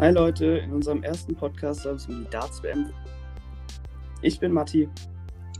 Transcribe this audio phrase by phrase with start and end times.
[0.00, 2.90] Hi Leute, in unserem ersten Podcast soll es um die Darts WM.
[4.22, 4.88] Ich bin Matti.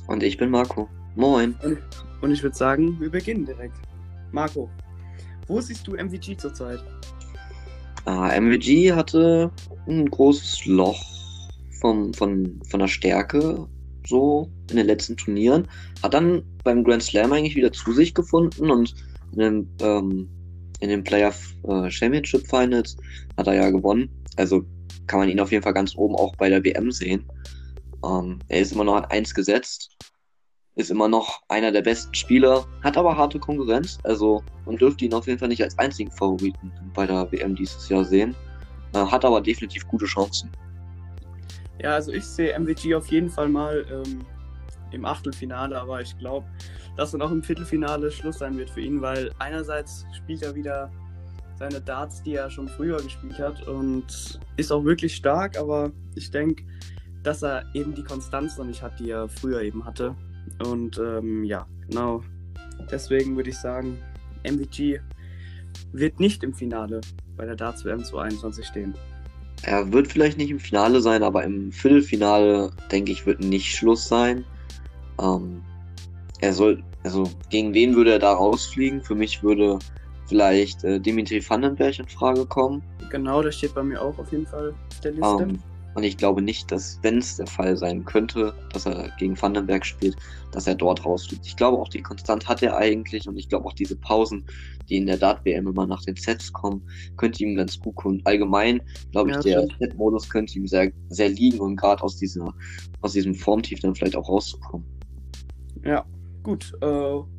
[0.07, 0.89] Und ich bin Marco.
[1.17, 1.57] Moin.
[1.65, 1.79] Und,
[2.21, 3.75] und ich würde sagen, wir beginnen direkt.
[4.31, 4.71] Marco,
[5.49, 6.79] wo siehst du MVG zurzeit?
[8.07, 9.51] Uh, MVG hatte
[9.89, 11.05] ein großes Loch
[11.81, 13.67] vom, von, von der Stärke
[14.07, 15.67] so in den letzten Turnieren.
[16.01, 18.95] Hat dann beim Grand Slam eigentlich wieder zu sich gefunden und
[19.33, 20.29] in den, ähm,
[20.79, 21.35] in den Player
[21.65, 22.97] äh, Championship Finals
[23.37, 24.09] hat er ja gewonnen.
[24.37, 24.65] Also
[25.07, 27.25] kann man ihn auf jeden Fall ganz oben auch bei der WM sehen.
[28.05, 29.97] Ähm, er ist immer noch an 1 gesetzt,
[30.77, 33.99] ist immer noch einer der besten Spieler, hat aber harte Konkurrenz.
[34.05, 37.89] Also man dürfte ihn auf jeden Fall nicht als einzigen Favoriten bei der WM dieses
[37.89, 38.35] Jahr sehen.
[38.95, 40.51] Äh, hat aber definitiv gute Chancen.
[41.81, 44.25] Ja, also ich sehe MVG auf jeden Fall mal ähm,
[44.93, 46.47] im Achtelfinale, aber ich glaube,
[46.97, 50.91] dass dann auch im Viertelfinale Schluss sein wird für ihn, weil einerseits spielt er wieder
[51.59, 56.31] seine Darts, die er schon früher gespielt hat und ist auch wirklich stark, aber ich
[56.31, 56.65] denke,
[57.23, 60.15] dass er eben die Konstanz noch nicht hat, die er früher eben hatte.
[60.65, 62.23] Und ähm, ja, genau.
[62.91, 63.99] Deswegen würde ich sagen,
[64.45, 65.01] MVG
[65.93, 67.01] wird nicht im Finale
[67.37, 68.95] bei der Darts WM 2021 stehen.
[69.63, 74.07] Er wird vielleicht nicht im Finale sein, aber im Viertelfinale, denke ich, wird nicht Schluss
[74.07, 74.45] sein.
[75.21, 75.63] Ähm,
[76.41, 79.03] er soll, also gegen wen würde er da rausfliegen?
[79.03, 79.81] Für mich würde
[80.29, 82.83] vielleicht äh, Dimitri Vandenberg in Frage kommen.
[83.11, 85.27] Genau, das steht bei mir auch auf jeden Fall auf der Liste.
[85.27, 85.59] Um, ähm,
[85.95, 89.85] und ich glaube nicht, dass, wenn es der Fall sein könnte, dass er gegen Vandenberg
[89.85, 90.17] spielt,
[90.53, 91.45] dass er dort rausfliegt.
[91.45, 94.45] Ich glaube auch, die Konstant hat er eigentlich und ich glaube auch diese Pausen,
[94.89, 96.87] die in der Dart-WM immer nach den Sets kommen,
[97.17, 98.21] könnte ihm ganz gut kommen.
[98.25, 98.81] Allgemein,
[99.11, 102.21] glaube ich, ja, der Set-Modus könnte ihm sehr, sehr liegen und gerade aus,
[103.01, 104.87] aus diesem Formtief dann vielleicht auch rauszukommen.
[105.85, 106.05] Ja,
[106.49, 106.87] Gut, äh,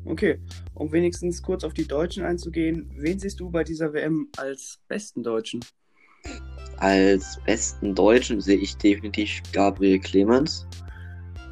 [0.04, 0.38] okay.
[0.72, 5.24] Um wenigstens kurz auf die Deutschen einzugehen, wen siehst du bei dieser WM als besten
[5.24, 5.64] Deutschen?
[6.76, 10.64] Als besten Deutschen sehe ich definitiv Gabriel Clemens.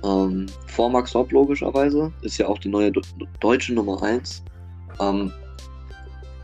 [0.05, 2.13] Ähm, vor Max Hopp logischerweise.
[2.23, 2.93] Ist ja auch die neue
[3.41, 4.45] deutsche Nummer 1.
[5.01, 5.33] Ähm,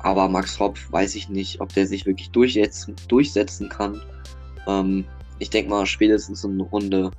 [0.01, 4.03] aber Max Hopp weiß ich nicht, ob der sich wirklich durchsetzen, durchsetzen kann.
[4.67, 5.05] Ähm,
[5.39, 7.13] ich denke mal, spätestens in Runde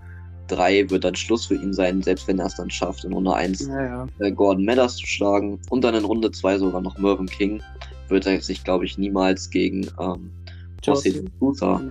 [0.48, 3.34] 3 wird dann Schluss für ihn sein, selbst wenn er es dann schafft, in Runde
[3.34, 4.08] 1 ja, ja.
[4.20, 7.62] Äh, Gordon Madders zu schlagen und dann in Runde 2 sogar noch Mervyn King,
[8.10, 10.32] wird er sich, glaube ich, niemals gegen ähm,
[10.84, 11.82] José Sousa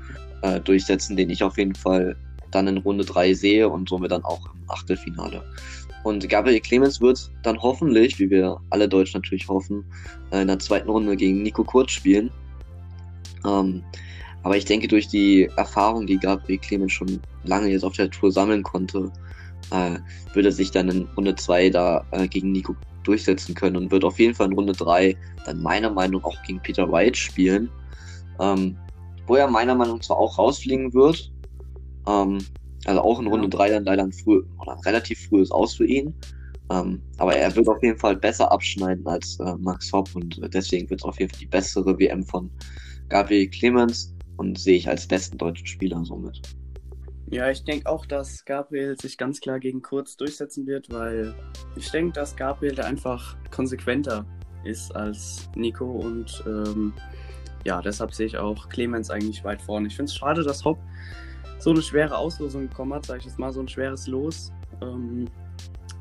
[0.42, 2.16] äh, durchsetzen, den ich auf jeden Fall
[2.50, 5.42] dann in Runde 3 sehe und somit dann auch im Achtelfinale.
[6.04, 9.84] Und Gabriel Clemens wird dann hoffentlich, wie wir alle Deutschen natürlich hoffen,
[10.30, 12.30] äh, in der zweiten Runde gegen Nico Kurz spielen.
[13.46, 13.82] Ähm,
[14.44, 18.30] aber ich denke, durch die Erfahrung, die Gabriel Clemens schon lange jetzt auf der Tour
[18.30, 19.10] sammeln konnte,
[19.70, 19.98] äh,
[20.34, 24.18] würde sich dann in Runde 2 da äh, gegen Nico durchsetzen können und wird auf
[24.18, 25.16] jeden Fall in Runde 3
[25.46, 27.70] dann meiner Meinung nach auch gegen Peter White spielen.
[28.38, 28.76] Ähm,
[29.26, 31.32] wo er meiner Meinung nach zwar auch rausfliegen wird.
[32.06, 32.38] Ähm,
[32.84, 36.14] also auch in Runde 3 dann leider ein früh, oder relativ frühes Aus für ihn.
[36.70, 40.88] Ähm, aber er wird auf jeden Fall besser abschneiden als äh, Max Hopp und deswegen
[40.90, 42.50] wird es auf jeden Fall die bessere WM von
[43.08, 46.40] Gabriel Clemens und sehe ich als besten deutschen Spieler somit.
[47.30, 51.34] Ja, ich denke auch, dass Gabriel sich ganz klar gegen Kurz durchsetzen wird, weil
[51.74, 54.26] ich denke, dass Gabriel da einfach konsequenter
[54.64, 56.92] ist als Nico und ähm,
[57.64, 59.88] ja, deshalb sehe ich auch Clemens eigentlich weit vorne.
[59.88, 60.78] Ich finde es schade, dass Hopp
[61.58, 64.52] so eine schwere Auslosung bekommen hat, sage ich jetzt mal, so ein schweres Los.
[64.82, 65.26] Ähm,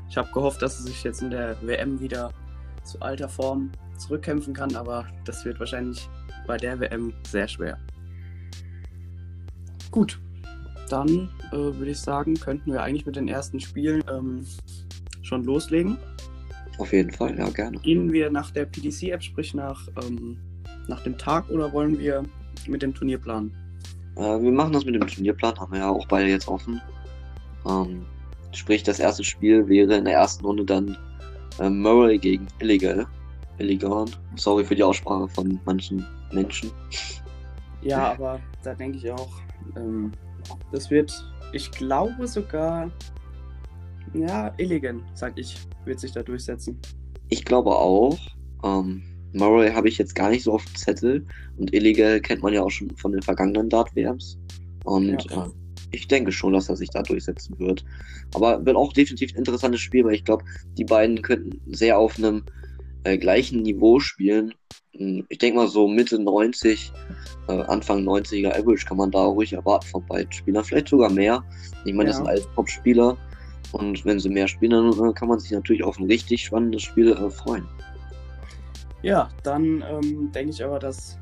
[0.08, 2.30] ich habe gehofft, dass er sich jetzt in der WM wieder
[2.84, 6.08] zu alter Form zurückkämpfen kann, aber das wird wahrscheinlich
[6.46, 7.78] bei der WM sehr schwer.
[9.90, 10.18] Gut,
[10.88, 14.44] dann äh, würde ich sagen, könnten wir eigentlich mit den ersten Spielen ähm,
[15.22, 15.98] schon loslegen.
[16.78, 17.78] Auf jeden Fall, ja, gerne.
[17.78, 20.36] Gehen wir nach der PDC-App, sprich nach, ähm,
[20.88, 22.24] nach dem Tag, oder wollen wir
[22.66, 23.52] mit dem Turnierplan?
[24.16, 26.80] Äh, wir machen das mit dem Turnierplan, haben wir ja auch beide jetzt offen.
[27.66, 28.04] Ähm,
[28.52, 30.96] sprich, das erste Spiel wäre in der ersten Runde dann
[31.60, 33.06] äh, Murray gegen Illegal.
[33.58, 34.06] Illegal.
[34.36, 36.70] Sorry für die Aussprache von manchen Menschen.
[37.84, 39.28] Ja, aber da denke ich auch,
[39.76, 40.10] ähm,
[40.72, 41.12] das wird,
[41.52, 42.90] ich glaube sogar,
[44.14, 46.78] ja, Illigan, sag ich, wird sich da durchsetzen.
[47.28, 48.18] Ich glaube auch.
[48.62, 49.02] Ähm,
[49.32, 51.26] Murray habe ich jetzt gar nicht so auf dem Zettel
[51.58, 54.38] und Illegal kennt man ja auch schon von den vergangenen Dart-WMs.
[54.84, 55.46] Und ja.
[55.46, 55.50] äh,
[55.90, 57.84] ich denke schon, dass er sich da durchsetzen wird.
[58.34, 60.44] Aber wird auch definitiv ein interessantes Spiel, weil ich glaube,
[60.78, 62.44] die beiden könnten sehr auf einem
[63.04, 64.54] äh, gleichen Niveau spielen
[64.96, 66.92] hm, ich denke mal so Mitte 90,
[67.48, 70.64] äh, Anfang 90er Average kann man da ruhig erwarten von beiden Spielern.
[70.64, 71.42] Vielleicht sogar mehr.
[71.84, 72.10] Ich meine, ja.
[72.10, 73.16] das sind alles Top-Spieler.
[73.72, 76.82] Und wenn sie mehr spielen, dann äh, kann man sich natürlich auf ein richtig spannendes
[76.82, 77.66] Spiel äh, freuen.
[79.02, 81.18] Ja, dann ähm, denke ich aber, dass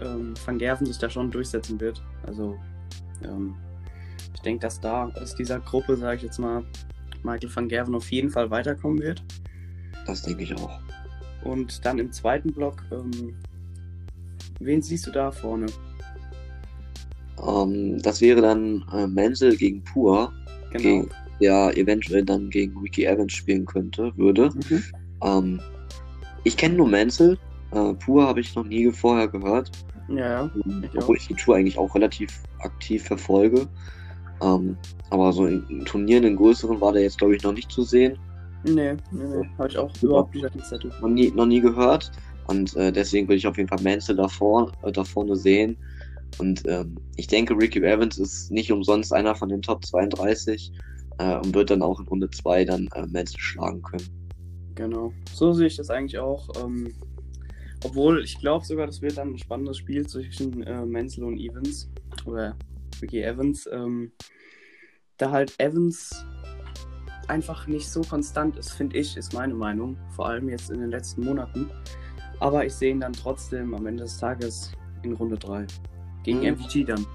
[0.00, 2.02] ähm, Van Gerven sich da schon durchsetzen wird.
[2.26, 2.56] Also
[3.22, 3.54] ähm,
[4.34, 6.64] ich denke, dass da aus dieser Gruppe, sage ich jetzt mal,
[7.22, 9.22] Michael van Gerven auf jeden Fall weiterkommen wird.
[10.06, 10.80] Das denke ich auch.
[11.44, 13.34] Und dann im zweiten Block, ähm,
[14.60, 15.66] wen siehst du da vorne?
[17.46, 20.32] Ähm, das wäre dann äh, Menzel gegen Pur,
[20.70, 20.82] Genau.
[20.82, 21.08] gegen,
[21.40, 24.50] der eventuell dann gegen Ricky Evans spielen könnte, würde.
[24.68, 24.82] Mhm.
[25.22, 25.60] Ähm,
[26.44, 27.38] ich kenne nur Menzel.
[27.72, 29.70] Äh, Pur habe ich noch nie vorher gehört.
[30.08, 30.50] Ja, ja.
[30.66, 31.02] Ähm, Ich auch.
[31.02, 33.66] obwohl ich die Tour eigentlich auch relativ aktiv verfolge.
[34.40, 34.76] Ähm,
[35.10, 37.82] aber so in, in Turnieren, in größeren, war der jetzt, glaube ich, noch nicht zu
[37.82, 38.18] sehen.
[38.64, 39.48] Nee, nee, nee.
[39.58, 40.92] Habe ich auch überhaupt nicht auf dem Zettel.
[41.00, 42.12] Noch nie, noch nie gehört.
[42.46, 45.76] Und äh, deswegen will ich auf jeden Fall Menzel da, vor, äh, da vorne sehen.
[46.38, 50.72] Und ähm, ich denke, Ricky Evans ist nicht umsonst einer von den Top 32
[51.18, 54.08] äh, und wird dann auch in Runde 2 dann äh, Menzel schlagen können.
[54.74, 55.12] Genau.
[55.32, 56.48] So sehe ich das eigentlich auch.
[56.62, 56.92] Ähm,
[57.84, 61.90] obwohl, ich glaube sogar, das wird dann ein spannendes Spiel zwischen äh, Menzel und Evans.
[62.24, 62.56] Oder
[63.00, 63.68] Ricky Evans.
[63.72, 64.12] Ähm,
[65.18, 66.24] da halt Evans
[67.28, 69.96] einfach nicht so konstant ist, finde ich, ist meine Meinung.
[70.14, 71.70] Vor allem jetzt in den letzten Monaten.
[72.40, 74.72] Aber ich sehe ihn dann trotzdem am Ende des Tages
[75.02, 75.66] in Runde 3.
[76.24, 76.54] Gegen Mhm.
[76.54, 77.06] MVG dann.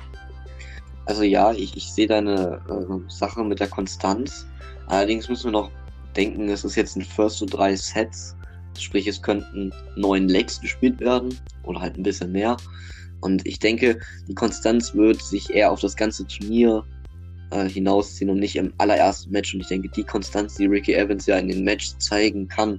[1.05, 4.45] Also ja, ich, ich sehe deine äh, Sache mit der Konstanz.
[4.87, 5.71] Allerdings müssen wir noch
[6.15, 8.35] denken, es ist jetzt ein First und drei Sets.
[8.77, 12.57] Sprich, es könnten neun Legs gespielt werden oder halt ein bisschen mehr.
[13.21, 16.83] Und ich denke, die Konstanz wird sich eher auf das ganze Turnier
[17.51, 19.53] äh, hinausziehen und nicht im allerersten Match.
[19.53, 22.77] Und ich denke, die Konstanz, die Ricky Evans ja in den Match zeigen kann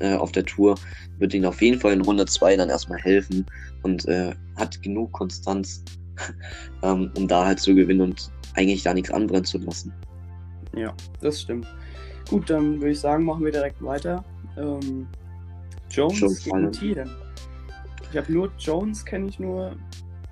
[0.00, 0.76] äh, auf der Tour,
[1.18, 3.46] wird ihm auf jeden Fall in Runde 2 dann erstmal helfen
[3.82, 5.84] und äh, hat genug Konstanz,
[6.82, 9.92] ähm, um da halt zu gewinnen und eigentlich da nichts anbrennen zu lassen.
[10.74, 11.66] Ja, das stimmt.
[12.28, 14.24] Gut, dann würde ich sagen, machen wir direkt weiter.
[14.58, 15.06] Ähm,
[15.90, 16.72] Jones Jones gegen.
[16.72, 17.10] Thielen.
[18.10, 19.76] Ich habe nur Jones, kenne ich nur.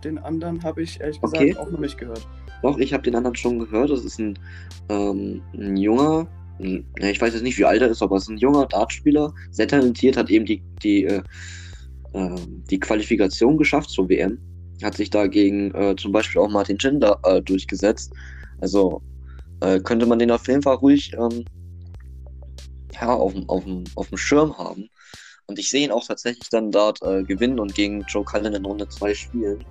[0.02, 1.56] Den anderen habe ich ehrlich gesagt Okay.
[1.56, 2.26] auch noch nicht gehört.
[2.64, 3.90] Doch, ich habe den anderen schon gehört.
[3.90, 4.38] Das ist ein,
[4.88, 6.26] ähm, ein junger,
[6.58, 8.64] ein, ja, ich weiß jetzt nicht, wie alt er ist, aber es ist ein junger
[8.64, 11.22] Dartspieler, sehr talentiert, hat eben die, die, äh,
[12.14, 12.37] äh,
[12.70, 14.38] die Qualifikation geschafft zur WM.
[14.82, 18.14] Hat sich da gegen äh, zum Beispiel auch Martin Schindler äh, durchgesetzt.
[18.62, 19.02] Also
[19.61, 21.44] äh, könnte man den auf jeden Fall ruhig ähm,
[22.99, 24.88] ja, auf, auf dem Schirm haben.
[25.44, 28.64] Und ich sehe ihn auch tatsächlich dann dort äh, gewinnen und gegen Joe Cullen in
[28.64, 29.62] Runde 2 spielen.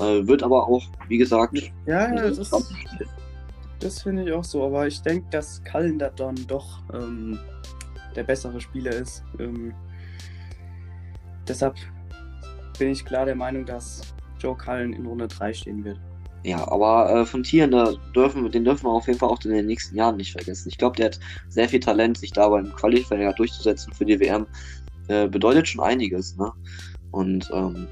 [0.00, 2.72] Äh, wird aber auch, wie gesagt, Ja, ja, das, ist-
[3.80, 4.64] das finde ich auch so.
[4.64, 7.38] Aber ich denke, dass Kalender dann doch ähm,
[8.14, 9.22] der bessere Spieler ist.
[9.38, 9.72] Ähm,
[11.46, 11.76] deshalb
[12.78, 14.02] bin ich klar der Meinung, dass
[14.38, 15.98] Joe Cullen in Runde 3 stehen wird.
[16.44, 19.42] Ja, aber äh, von Tieren, da dürfen, wir- den dürfen wir auf jeden Fall auch
[19.44, 20.68] in den nächsten Jahren nicht vergessen.
[20.68, 21.18] Ich glaube, der hat
[21.48, 24.46] sehr viel Talent, sich da beim Qualifier durchzusetzen für die WM.
[25.08, 26.52] Äh, bedeutet schon einiges, ne?
[27.10, 27.88] Und ähm,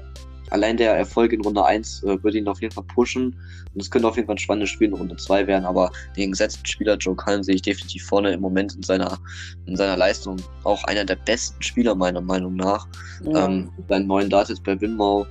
[0.49, 3.35] allein der Erfolg in Runde 1 äh, würde ihn auf jeden Fall pushen.
[3.73, 6.31] Und es könnte auf jeden Fall ein spannendes Spiel in Runde 2 werden, aber den
[6.31, 9.17] gesetzten Spieler Joe Cullen sehe ich definitiv vorne im Moment in seiner,
[9.65, 10.37] in seiner Leistung.
[10.63, 12.87] Auch einer der besten Spieler meiner Meinung nach.
[13.25, 15.25] Ähm, seinen neuen Dart jetzt bei Winmau.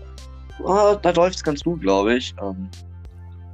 [0.64, 2.34] Ah, da läuft es ganz gut, glaube ich.
[2.42, 2.68] Ähm,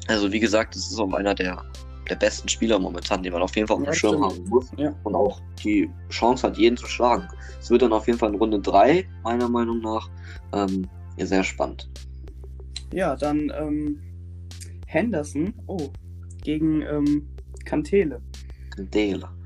[0.09, 1.62] also wie gesagt, es ist auch einer der,
[2.11, 4.25] der besten Spieler momentan, den man auf jeden Fall auf dem Ja, Schirm stimmt.
[4.25, 4.70] haben muss.
[4.76, 4.94] Ja.
[5.05, 7.29] Und auch die Chance hat, jeden zu schlagen.
[7.61, 10.09] Es wird dann auf jeden Fall in Runde 3, meiner Meinung nach,
[10.53, 11.88] ähm, ja, sehr spannend.
[12.92, 14.00] Ja, dann ähm,
[14.87, 15.90] Henderson, oh,
[16.42, 17.28] gegen ähm,
[17.64, 18.21] Kantele.
[18.76, 19.28] Dele.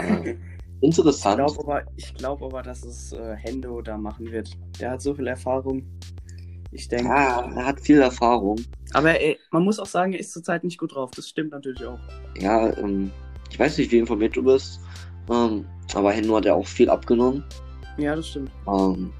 [0.00, 0.36] Äh,
[0.80, 1.36] Ich interessant.
[1.36, 4.50] glaube aber, ich glaub aber, dass es äh, Hendo da machen wird.
[4.80, 5.82] Der hat so viel Erfahrung.
[6.72, 7.04] Ich denke.
[7.04, 8.58] Ja, er hat viel Erfahrung.
[8.92, 11.10] Aber ey, man muss auch sagen, er ist zurzeit nicht gut drauf.
[11.14, 11.98] Das stimmt natürlich auch.
[12.38, 13.10] Ja, ähm,
[13.50, 14.80] ich weiß nicht, wie informiert du bist,
[15.30, 17.44] ähm, aber Hendo hat ja auch viel abgenommen.
[17.96, 18.50] Ja, das stimmt.
[18.66, 19.12] Ähm,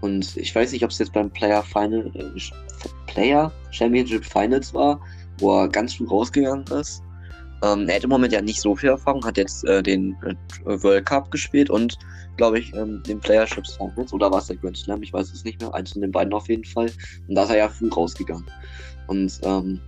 [0.00, 2.40] und ich weiß nicht, ob es jetzt beim Player Final, äh,
[3.06, 5.00] Player Championship Finals war,
[5.38, 7.02] wo er ganz früh rausgegangen ist.
[7.62, 10.34] Ähm, er hat im Moment ja nicht so viel Erfahrung, hat jetzt äh, den äh,
[10.64, 11.96] World Cup gespielt und,
[12.36, 15.44] glaube ich, ähm, den Playerships Finals oder war es der Grand Slam, ich weiß es
[15.44, 16.90] nicht mehr, eins von den beiden auf jeden Fall.
[17.28, 18.44] Und da ist er ja früh rausgegangen.
[19.06, 19.80] Und ähm,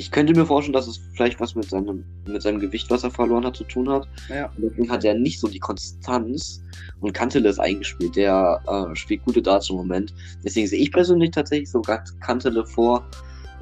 [0.00, 3.10] ich könnte mir vorstellen, dass es vielleicht was mit seinem, mit seinem Gewicht, was er
[3.10, 4.08] verloren hat, zu tun hat.
[4.30, 4.50] Ja.
[4.56, 6.62] Deswegen hat er nicht so die Konstanz
[7.00, 8.16] und Kantele ist eingespielt.
[8.16, 10.14] Der äh, spielt gute Darts im Moment.
[10.42, 13.04] Deswegen sehe ich persönlich tatsächlich sogar Kantele vor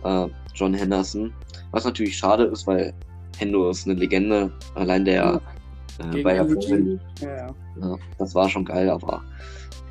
[0.04, 1.32] äh, John Henderson.
[1.72, 2.94] Was natürlich schade ist, weil
[3.36, 4.52] Hendo ist eine Legende.
[4.76, 5.40] Allein der
[5.98, 6.46] äh, war ja
[7.20, 7.48] Ja,
[7.80, 7.96] ja.
[8.18, 9.24] das war schon geil, aber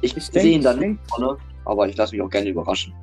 [0.01, 2.93] ich, Ich sehe ihn dann ich nicht vorne, aber ich lasse mich auch gerne überraschen.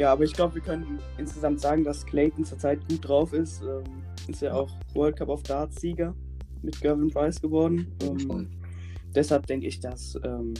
[0.00, 3.60] Ja, aber ich glaube, wir können insgesamt sagen, dass Clayton zurzeit gut drauf ist.
[3.60, 3.84] Ähm,
[4.28, 6.14] ist ja auch World Cup of Darts Sieger
[6.62, 7.86] mit Gervin Price geworden.
[8.02, 8.48] Ähm,
[9.14, 10.54] deshalb denke ich, dass ähm,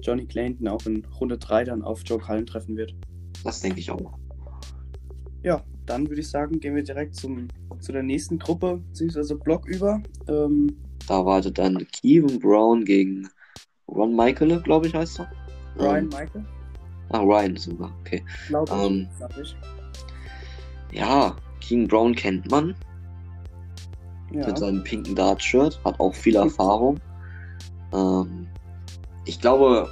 [0.00, 2.94] Johnny Clayton auch in Runde 3 dann auf Joe Cullen treffen wird.
[3.44, 4.18] Das denke ich auch.
[5.42, 7.48] Ja, dann würde ich sagen, gehen wir direkt zum,
[7.80, 10.02] zu der nächsten Gruppe, beziehungsweise Block über.
[10.26, 10.74] Ähm,
[11.06, 13.28] Da wartet dann Kevin Brown gegen
[13.88, 15.30] Ron Michael, glaube ich, heißt er.
[15.78, 16.44] Ryan Ähm, Michael,
[17.10, 18.24] ah, Ryan sogar, okay.
[18.48, 18.72] glaube.
[18.72, 19.56] Ähm, glaub ich.
[20.92, 22.74] Ja, Kevin Brown kennt man
[24.32, 24.46] Ja.
[24.46, 26.98] mit seinem pinken Dart-Shirt, hat auch viel Erfahrung.
[27.92, 28.46] Ähm,
[29.24, 29.88] ich glaube,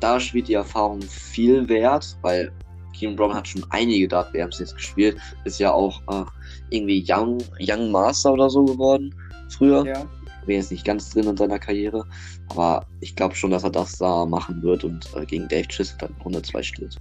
[0.00, 2.52] da spielt die Erfahrung viel wert, weil
[2.98, 5.18] Kevin Brown hat schon einige Dart-WMs jetzt gespielt.
[5.44, 6.24] Ist ja auch äh,
[6.70, 9.14] irgendwie Young, Young Master oder so geworden
[9.48, 9.84] früher.
[9.86, 10.04] ja.
[10.46, 12.04] Bin jetzt nicht ganz drin in seiner Karriere,
[12.48, 15.98] aber ich glaube schon, dass er das da machen wird und äh, gegen Dave Chisholm
[15.98, 16.96] dann Runde 2 steht.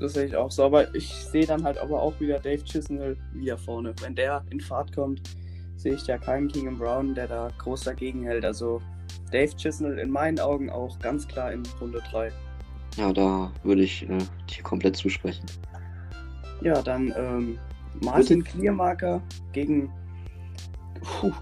[0.00, 3.18] Das sehe ich auch so, aber ich sehe dann halt aber auch wieder Dave Chisnell
[3.34, 3.94] wieder vorne.
[4.00, 5.20] Wenn der in Fahrt kommt,
[5.76, 8.46] sehe ich ja keinen King Brown, der da groß dagegen hält.
[8.46, 8.80] Also
[9.30, 12.32] Dave Chisnell in meinen Augen auch ganz klar in Runde 3.
[12.96, 15.44] Ja, da würde ich äh, dir komplett zusprechen.
[16.62, 17.58] Ja, dann ähm,
[18.02, 19.20] Martin Kliermarker
[19.52, 19.92] gegen.
[21.02, 21.32] Puh,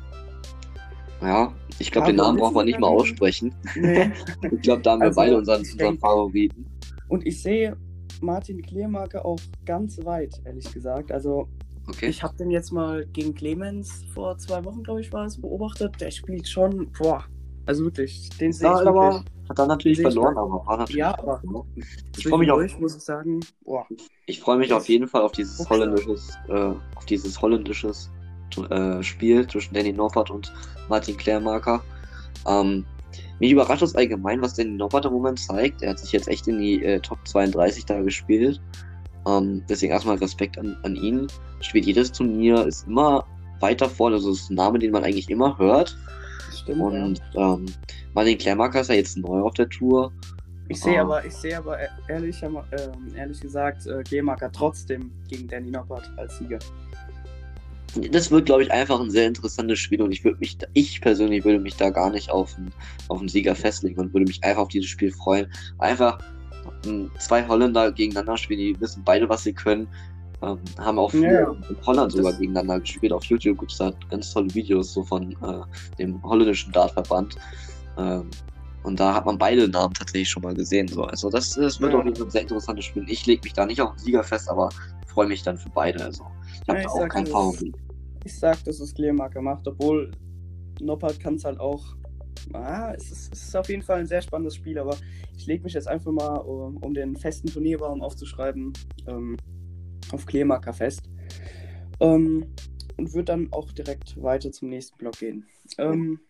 [1.21, 3.55] Ja, ich glaube, den Namen braucht man nicht mal aussprechen.
[3.77, 4.11] nee.
[4.53, 6.67] Ich glaube, da haben wir Also, beide unseren, unseren Favoriten.
[7.09, 7.77] Und ich sehe
[8.21, 11.11] Martin Kliermarker auch ganz weit, ehrlich gesagt.
[11.13, 11.49] Also
[11.89, 12.09] Okay.
[12.09, 15.99] ich habe den jetzt mal gegen Clemens vor zwei Wochen, glaube ich, war es, beobachtet.
[16.01, 17.25] Der spielt schon, boah,
[17.65, 19.33] also wirklich, den sehe ich aber, wirklich.
[19.49, 20.99] hat dann natürlich verloren, aber war natürlich.
[20.99, 21.41] Ja, aber
[22.17, 23.87] ich freue mich, auf, muss ich sagen, boah,
[24.27, 25.79] ich freu mich auf jeden Fall auf dieses Rockstar.
[25.79, 28.11] holländisches, äh, auf dieses holländisches
[28.69, 30.53] äh, Spiel zwischen Danny Noppert und
[30.89, 31.83] Martin Klärmarker.
[32.47, 32.85] Ähm,
[33.41, 35.83] mich überrascht es allgemein, was Danny Noppert im Moment zeigt.
[35.83, 38.61] Er hat sich jetzt echt in die äh, Top 32 da gespielt.
[39.27, 41.27] Ähm, deswegen erstmal Respekt an, an ihn.
[41.61, 43.25] Spielt jedes Turnier, ist immer
[43.61, 44.17] weiter vorne.
[44.17, 45.97] Also ist ein Name, den man eigentlich immer hört.
[46.53, 46.81] stimmt.
[46.81, 47.55] Und ja.
[47.55, 47.67] ähm,
[48.15, 50.13] Martin Klärmarker ist ja jetzt neu auf der Tour.
[50.69, 51.03] Ich sehe ah.
[51.03, 52.59] aber, ich sehe aber e- ehrlich, ähm,
[53.17, 56.59] ehrlich gesagt, äh, Kliermarker trotzdem gegen Danny Noppert als Sieger.
[58.13, 61.45] Das wird, glaube ich, einfach ein sehr interessantes Spiel und ich würde mich, ich persönlich
[61.45, 62.73] würde mich da gar nicht auf einen,
[63.09, 65.51] auf einen Sieger festlegen und würde mich einfach auf dieses Spiel freuen.
[65.79, 66.19] Einfach
[67.19, 69.89] zwei Holländer gegeneinander spielen, die wissen beide, was sie können.
[70.43, 73.13] Ähm, haben auch Ja, in Holland sogar gegeneinander gespielt.
[73.13, 77.37] Auf YouTube gibt es da ganz tolle Videos so von äh, dem holländischen Dartverband.
[77.97, 78.31] Ähm,
[78.85, 80.87] und da hat man beide Namen tatsächlich schon mal gesehen.
[80.87, 81.03] So.
[81.05, 82.01] Also das, das wird Ja.
[82.01, 83.05] Fall ein sehr interessantes Spiel.
[83.09, 84.69] Ich lege mich da nicht auf den Sieger fest, aber
[85.07, 86.05] freue mich dann für beide.
[86.05, 86.25] Also
[86.63, 87.75] ich habe Ja, auch sag, das- Favorit.
[88.25, 90.11] Ich sag, dass es Kliermarker macht, obwohl
[90.81, 91.85] Noppert kann es halt auch.
[92.53, 94.97] Ah, es ist, es ist auf jeden Fall ein sehr spannendes Spiel, aber
[95.37, 98.73] ich lege mich jetzt einfach mal, um, um den festen Turnierbaum aufzuschreiben,
[99.07, 99.37] ähm,
[100.13, 101.03] auf Kliermarker fest.
[102.01, 102.47] Ähm,
[102.97, 105.45] und würde dann auch direkt weiter zum nächsten Block gehen.
[105.79, 106.21] Ähm,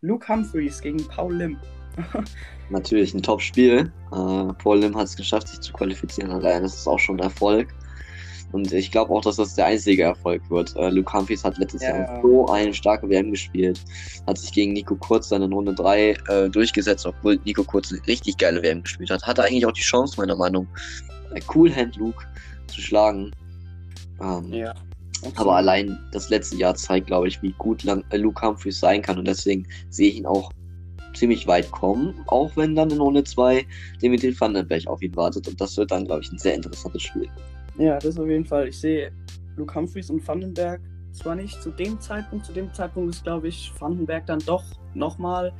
[0.00, 1.56] Luke Humphreys gegen Paul Lim.
[2.70, 3.92] Natürlich ein Top-Spiel.
[4.12, 6.30] Äh, Paul Lim hat es geschafft, sich zu qualifizieren.
[6.30, 7.68] Allein das ist auch schon ein Erfolg.
[8.52, 10.74] Und ich glaube auch, dass das der einzige Erfolg wird.
[10.76, 11.96] Äh, Luke Humphries hat letztes Ja.
[11.98, 13.80] Jahr so eine starke WM gespielt.
[14.26, 18.04] Hat sich gegen Nico Kurz dann in Runde 3 äh, durchgesetzt, obwohl Nico Kurz eine
[18.06, 19.22] richtig geile WM gespielt hat.
[19.26, 20.66] Hatte eigentlich auch die Chance, meiner Meinung
[21.34, 22.24] nach, Cool Hand Luke
[22.68, 23.30] zu schlagen.
[24.20, 24.74] Ähm, Ja.
[25.36, 29.02] aber allein das letzte Jahr zeigt, glaube ich, wie gut Lang äh, Luke Humphries sein
[29.02, 29.18] kann.
[29.18, 30.50] Und deswegen sehe ich ihn auch
[31.14, 33.66] ziemlich weit kommen, auch wenn dann in Runde 2
[34.00, 35.48] Dimitri Vandenberg auf ihn wartet.
[35.48, 37.28] Und das wird dann, glaube ich, ein sehr interessantes Spiel.
[37.78, 38.68] Ja, das auf jeden Fall.
[38.68, 39.12] Ich sehe
[39.56, 40.80] Luke Humphreys und Vandenberg
[41.12, 45.52] zwar nicht zu dem Zeitpunkt, zu dem Zeitpunkt ist, glaube ich, Vandenberg dann doch nochmal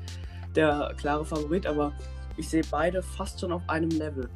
[0.55, 1.93] der klare Favorit, aber
[2.37, 4.29] ich sehe beide fast schon auf einem Level.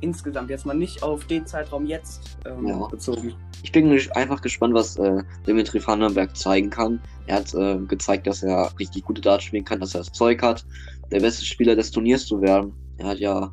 [0.00, 2.86] Insgesamt, jetzt mal nicht auf den Zeitraum jetzt ähm, Ja.
[2.86, 3.34] bezogen.
[3.62, 7.00] Ich bin einfach gespannt, was äh, Dimitri Vandenberg zeigen kann.
[7.26, 10.42] Er hat äh, gezeigt, dass er richtig gute Darts spielen kann, dass er das Zeug
[10.42, 10.64] hat,
[11.12, 12.72] der beste Spieler des Turniers zu werden.
[12.96, 13.52] Er hat ja,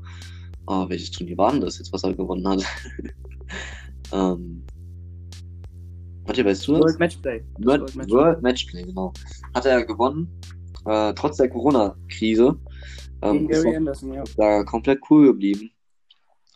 [0.67, 2.63] ah, welches Turnier war denn das jetzt, was er gewonnen hat?
[4.13, 4.63] ähm,
[6.25, 6.81] warte, weißt du das?
[6.81, 7.43] World Matchplay.
[7.59, 8.15] World, World Matchplay.
[8.15, 9.13] World Matchplay, genau.
[9.53, 10.29] Hat er gewonnen,
[10.85, 12.57] äh, trotz der Corona-Krise.
[13.21, 14.23] Ähm, Gegen ist Gary Anderson, ja.
[14.37, 15.71] da komplett cool geblieben.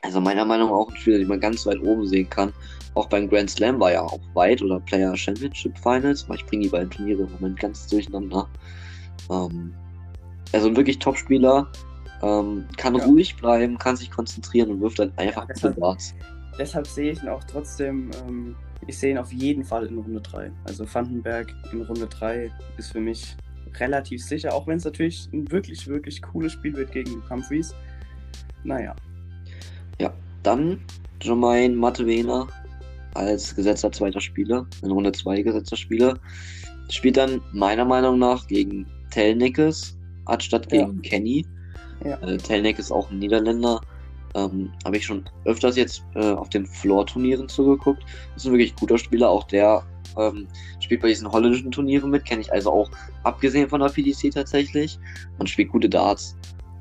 [0.03, 2.53] Also meiner Meinung nach auch ein Spieler, den man ganz weit oben sehen kann.
[2.95, 6.63] Auch beim Grand Slam war er auch weit oder Player Championship Finals, aber ich bringe
[6.63, 8.49] die beiden Turniere im Moment ganz durcheinander.
[9.29, 9.73] Ähm,
[10.51, 11.71] also ein wirklich Top-Spieler,
[12.21, 13.05] ähm, kann Ja.
[13.05, 16.13] ruhig bleiben, kann sich konzentrieren und wirft dann einfach gute deshalb- Darts.
[16.59, 18.55] Deshalb sehe ich ihn auch trotzdem, ähm,
[18.87, 20.51] ich sehe ihn auf jeden Fall in Runde 3.
[20.65, 23.35] Also Vandenberg in Runde 3 ist für mich
[23.79, 27.73] relativ sicher, auch wenn es natürlich ein wirklich, wirklich cooles Spiel wird gegen Humphreys.
[28.63, 28.95] Naja,
[30.43, 30.79] Dann
[31.21, 32.47] Jermaine Matevena
[33.13, 36.17] als gesetzter zweiter Spieler, in Runde 2 gesetzter Spieler.
[36.89, 39.95] Spielt dann meiner Meinung nach gegen Telnikes.
[40.25, 40.85] anstatt Ja.
[40.85, 41.45] gegen Kenny.
[42.03, 42.17] Ja.
[42.21, 43.81] Äh, Telnek ist auch ein Niederländer.
[44.33, 48.03] Ähm, Habe ich schon öfters jetzt äh, auf den Floor-Turnieren zugeguckt.
[48.35, 49.29] Ist ein wirklich guter Spieler.
[49.29, 49.83] Auch der
[50.17, 50.47] ähm,
[50.79, 52.25] spielt bei diesen holländischen Turnieren mit.
[52.25, 52.89] Kenne ich also auch
[53.23, 54.97] abgesehen von der PDC tatsächlich.
[55.37, 56.35] Und spielt gute Darts.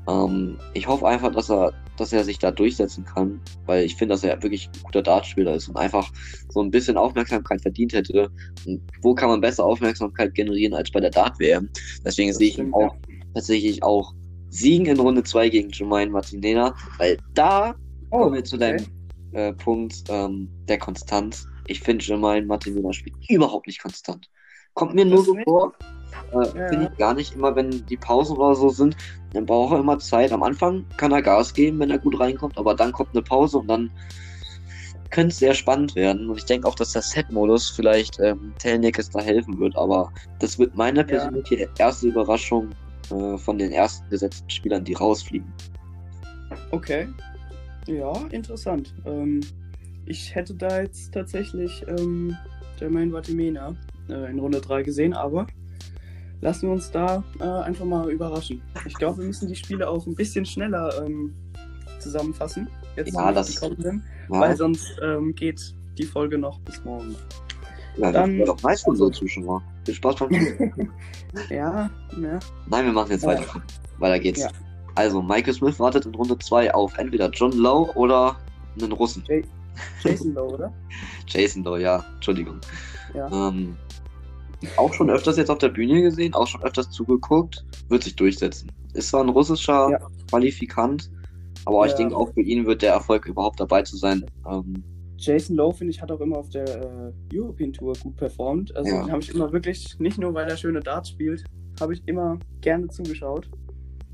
[0.07, 4.13] Ähm, ich hoffe einfach, dass er, dass er sich da durchsetzen kann, weil ich finde,
[4.13, 6.09] dass er wirklich ein guter Dartspieler ist und einfach
[6.49, 8.29] so ein bisschen Aufmerksamkeit verdient hätte.
[8.65, 11.69] Und wo kann man besser Aufmerksamkeit generieren als bei der Dart-WM?
[12.05, 12.95] Deswegen sehe ich ihn auch
[13.33, 14.13] tatsächlich auch
[14.51, 17.73] Siegen in Runde 2 gegen Jermaine Martinena, weil da
[18.11, 18.85] Oh, kommen wir zu deinem
[19.31, 21.47] äh, Punkt ähm, der Konstanz.
[21.67, 24.29] Ich finde, Jermaine Martinena spielt überhaupt nicht konstant.
[24.73, 25.73] Kommt mir nur so vor.
[26.33, 26.67] Äh, Ja.
[26.67, 27.33] Finde ich gar nicht.
[27.35, 28.97] Immer wenn die Pausen oder so sind,
[29.33, 30.33] dann braucht er immer Zeit.
[30.33, 33.59] Am Anfang kann er Gas geben, wenn er gut reinkommt, aber dann kommt eine Pause
[33.59, 33.89] und dann
[35.09, 36.29] könnte es sehr spannend werden.
[36.29, 39.75] Und ich denke auch, dass der Set-Modus vielleicht ähm, Telnikes da helfen wird.
[39.77, 42.69] Aber das wird meine persönliche erste Überraschung
[43.11, 45.51] äh, von den ersten gesetzten Spielern, die rausfliegen.
[46.71, 47.07] Okay.
[47.87, 48.93] Ja, interessant.
[49.05, 49.41] Ähm,
[50.05, 52.35] ich hätte da jetzt tatsächlich ähm,
[52.79, 53.75] Jermaine Vatimena
[54.09, 55.47] äh, in Runde 3 gesehen, aber
[56.41, 58.61] lassen wir uns da äh, einfach mal überraschen.
[58.85, 61.33] Ich glaube, wir müssen die Spiele auch ein bisschen schneller ähm,
[61.99, 62.67] zusammenfassen.
[62.95, 67.15] Jetzt Ja, das- kommenden, Ja, weil sonst ähm, geht die Folge noch bis morgen.
[67.97, 69.61] ja, das dann- wäre doch für also- unsere Zuschauer.
[69.85, 70.29] Viel Spaß beim.
[71.49, 71.89] Ja,
[72.21, 72.39] ja.
[72.67, 73.29] Nein, wir machen jetzt Ja.
[73.29, 73.61] weiter.
[73.99, 74.41] Weiter geht's.
[74.41, 74.49] Ja.
[74.95, 78.35] Also, Michael Smith wartet in Runde 2 auf entweder John Lowe oder
[78.79, 79.23] einen Russen.
[80.03, 80.73] Jason Lowe, oder?
[81.27, 82.59] Jason Lowe, ja, Entschuldigung.
[83.13, 83.27] Ja.
[83.49, 83.77] Ähm,
[84.77, 88.69] auch schon öfters jetzt auf der Bühne gesehen, auch schon öfters zugeguckt, wird sich durchsetzen.
[88.93, 89.99] Ist zwar ein russischer Ja.
[90.29, 91.09] Qualifikant,
[91.65, 91.97] aber ich Ja.
[91.99, 94.25] denke auch für ihn wird der Erfolg überhaupt dabei zu sein.
[94.47, 94.83] Ähm,
[95.21, 98.75] Jason Lowe, finde ich, hat auch immer auf der äh, European Tour gut performt.
[98.75, 99.03] Also Ja.
[99.03, 101.43] den habe ich immer wirklich, nicht nur weil er schöne Darts spielt,
[101.79, 103.47] habe ich immer gerne zugeschaut.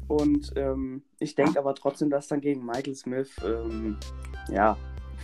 [0.10, 3.96] Und ähm, ich denke aber trotzdem, dass dann gegen Michael Smith ähm,
[4.52, 4.78] ja,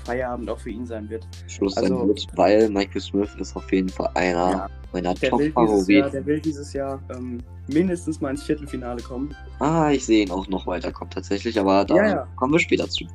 [0.06, 1.28] Feierabend auch für ihn sein wird.
[1.48, 5.32] Schluss Also- sein wird, weil Michael Smith ist auf jeden Fall einer Ja, meiner der,
[5.34, 6.12] will dieses Jahr, Top-Favoriten.
[6.12, 7.38] der will dieses Jahr ähm,
[7.74, 9.36] mindestens mal ins Viertelfinale kommen.
[9.60, 12.28] Ah, ich sehe ihn auch noch weiterkommen tatsächlich, aber da Ja, ja.
[12.38, 13.06] kommen wir später zu.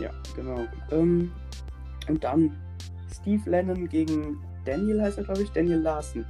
[0.00, 0.64] Ja, genau.
[0.92, 1.30] Ähm,
[2.08, 2.56] und dann
[3.12, 6.24] Steve Lennon gegen Daniel heißt er, glaube ich, Daniel Larsen.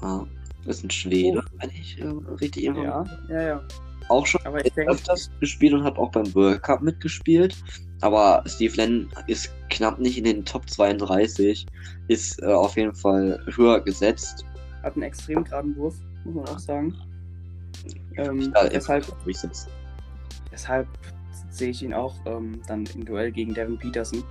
[0.00, 0.24] Ah,
[0.66, 2.06] ist ein Schwede, wenn ich äh,
[2.40, 3.62] richtig Ja, informiert ja, ja.
[4.08, 7.56] Auch schon Aber ich denke, öfters gespielt und hat auch beim World Cup mitgespielt.
[8.00, 11.66] Aber Steve Lennon ist knapp nicht in den Top 32,
[12.08, 14.44] ist äh, auf jeden Fall höher gesetzt.
[14.82, 16.94] hat einen extrem geraden Wurf, muss man auch sagen.
[18.16, 19.06] Ähm, Ja, deshalb,
[20.50, 20.88] deshalb
[21.50, 24.22] sehe ich ihn auch ähm, dann im Duell gegen Devin Peterson.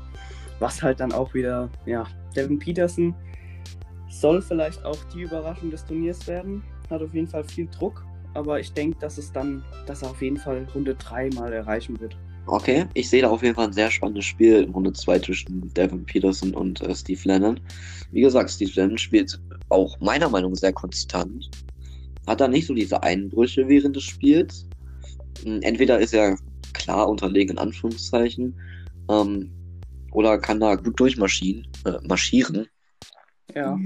[0.62, 3.16] Was halt dann auch wieder, ja, Devin Peterson
[4.10, 6.62] soll vielleicht auch die Überraschung des Turniers werden.
[6.88, 10.22] Hat auf jeden Fall viel Druck, aber ich denke, dass es dann, dass er auf
[10.22, 12.16] jeden Fall Runde 3 mal erreichen wird.
[12.46, 15.74] Okay, ich sehe da auf jeden Fall ein sehr spannendes Spiel in Runde 2 zwischen
[15.74, 17.60] Devin Peterson und äh, Steve Lennon.
[18.12, 21.50] Wie gesagt, Steve Lennon spielt auch meiner Meinung nach sehr konstant.
[22.28, 24.68] Hat da nicht so diese Einbrüche während des Spiels.
[25.44, 26.38] Hm, Entweder ist er
[26.74, 28.54] klar unterlegen in Anführungszeichen
[29.10, 29.50] ähm,
[30.12, 31.68] oder kann da gut durchmarschieren.
[31.86, 32.68] Äh, marschieren.
[33.54, 33.78] Ja,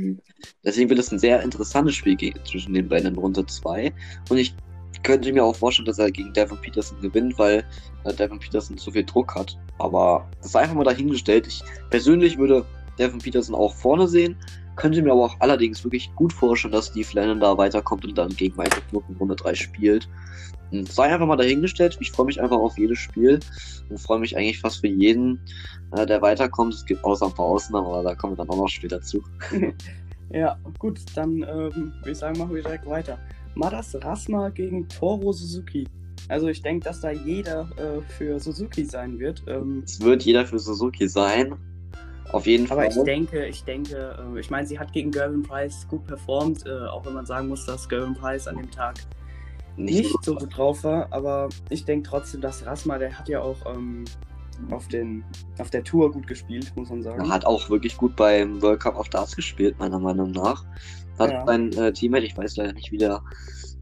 [0.63, 3.91] Deswegen wird es ein sehr interessantes Spiel zwischen den beiden in Runde 2.
[4.29, 4.55] Und ich
[5.01, 7.63] könnte mir auch vorstellen, dass er gegen Devin Peterson gewinnt, weil
[8.03, 9.57] äh, Devin Peterson zu viel Druck hat.
[9.79, 11.47] Aber das ist einfach mal dahingestellt.
[11.47, 12.65] Ich persönlich würde
[12.99, 14.37] Devin Peterson auch vorne sehen,
[14.75, 18.29] könnte mir aber auch allerdings wirklich gut vorstellen, dass Steve Lennon da weiterkommt und dann
[18.29, 20.09] gegen Michael Smith in Runde 3 spielt.
[20.79, 21.97] Und sei einfach mal dahingestellt.
[21.99, 23.39] Ich freue mich einfach auf jedes Spiel
[23.89, 25.39] und freue mich eigentlich fast für jeden,
[25.95, 26.73] äh, der weiterkommt.
[26.73, 29.23] Es gibt außer ein paar Ausnahmen, aber da kommen wir dann auch noch später zu.
[30.31, 33.17] ja, gut, dann ähm, würde ich sagen, machen wir direkt weiter.
[33.55, 35.87] Madas Rasma gegen Toro Suzuki.
[36.27, 39.43] Also ich denke, dass da jeder äh, für Suzuki sein wird.
[39.47, 41.55] Ähm, Es wird jeder für Suzuki sein.
[42.31, 42.89] Auf jeden Aber Fall.
[42.89, 46.87] ich denke, ich denke, äh, ich meine, sie hat gegen Gervin Price gut performt, äh,
[46.87, 48.95] auch wenn man sagen muss, dass Gervin Price an dem Tag
[49.77, 51.11] nicht so gut drauf war.
[51.11, 54.05] Aber ich denke trotzdem, dass Rasma, der hat ja auch ähm,
[54.71, 55.23] auf, den,
[55.59, 57.21] auf der Tour gut gespielt, muss man sagen.
[57.21, 60.63] Er hat auch wirklich gut beim World Cup of Darts gespielt, meiner Meinung nach.
[61.19, 61.45] Hat Ja.
[61.45, 63.21] sein äh, Teammate, ich weiß leider nicht, wie, der,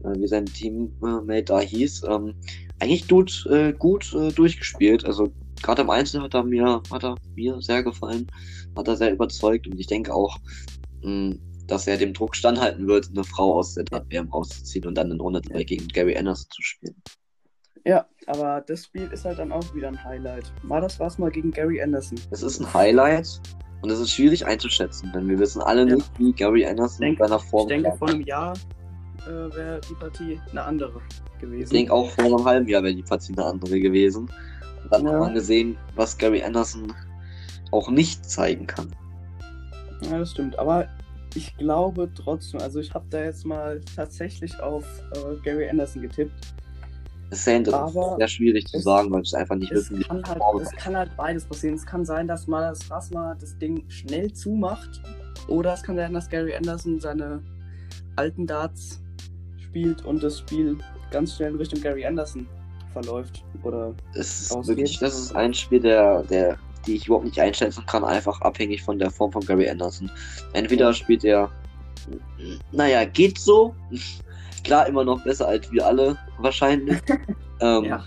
[0.04, 2.34] äh, wie sein Teammate da hieß, ähm,
[2.80, 5.04] eigentlich gut, äh, gut äh, durchgespielt.
[5.04, 8.26] Also gerade im Einzel hat er mir, hat er mir sehr gefallen,
[8.76, 10.36] hat er sehr überzeugt und ich denke auch,
[11.02, 15.10] mh, dass er dem Druck standhalten wird, eine Frau aus der WM rauszuziehen und dann
[15.10, 17.02] in Runde 3 gegen Gary Anderson zu spielen.
[17.86, 20.50] Ja, aber das Spiel ist halt dann auch wieder ein Highlight.
[20.62, 22.18] War das Rasma gegen Gary Anderson?
[22.30, 23.40] Es ist ein Highlight
[23.82, 25.96] und es ist schwierig einzuschätzen, denn wir wissen alle Ja.
[25.96, 28.54] nicht, wie Gary Anderson Ich mit seiner Ich Form denke, vor einem Jahr
[29.26, 31.00] äh, wäre die Partie eine andere.
[31.34, 31.74] Ich gewesen.
[31.74, 34.30] denke auch vor einem halben Jahr wäre die Partie eine andere gewesen.
[34.82, 35.12] Und dann Ja.
[35.12, 36.92] hat man gesehen, was Gary Anderson
[37.70, 38.94] auch nicht zeigen kann.
[40.02, 40.58] Ja, das stimmt.
[40.58, 40.88] Aber
[41.34, 46.54] ich glaube trotzdem, also ich habe da jetzt mal tatsächlich auf äh, Gary Anderson getippt.
[47.30, 49.90] Das ist sehr, inter- Aber sehr schwierig zu es- sagen, weil es einfach nicht Es
[49.90, 51.74] wissen, kann, halt, es kann halt beides passieren.
[51.74, 55.02] Es kann sein, dass Malas Rasma das Ding schnell zumacht.
[55.48, 57.42] Oder es kann sein, dass Gary Anderson seine
[58.16, 59.02] alten Darts
[59.58, 60.78] spielt und das Spiel
[61.10, 62.46] ganz schnell in Richtung Gary Anderson
[62.92, 63.44] verläuft.
[63.64, 64.76] Oder Es ist ausgeht.
[64.76, 68.82] wirklich, das ist ein Spiel, der, der, die ich überhaupt nicht einschätzen kann, einfach abhängig
[68.82, 70.10] von der Form von Gary Anderson.
[70.52, 71.50] Entweder spielt er,
[72.72, 73.74] naja, geht so.
[74.64, 76.98] Klar, immer noch besser als wir alle, wahrscheinlich.
[77.60, 78.04] ähm, ja,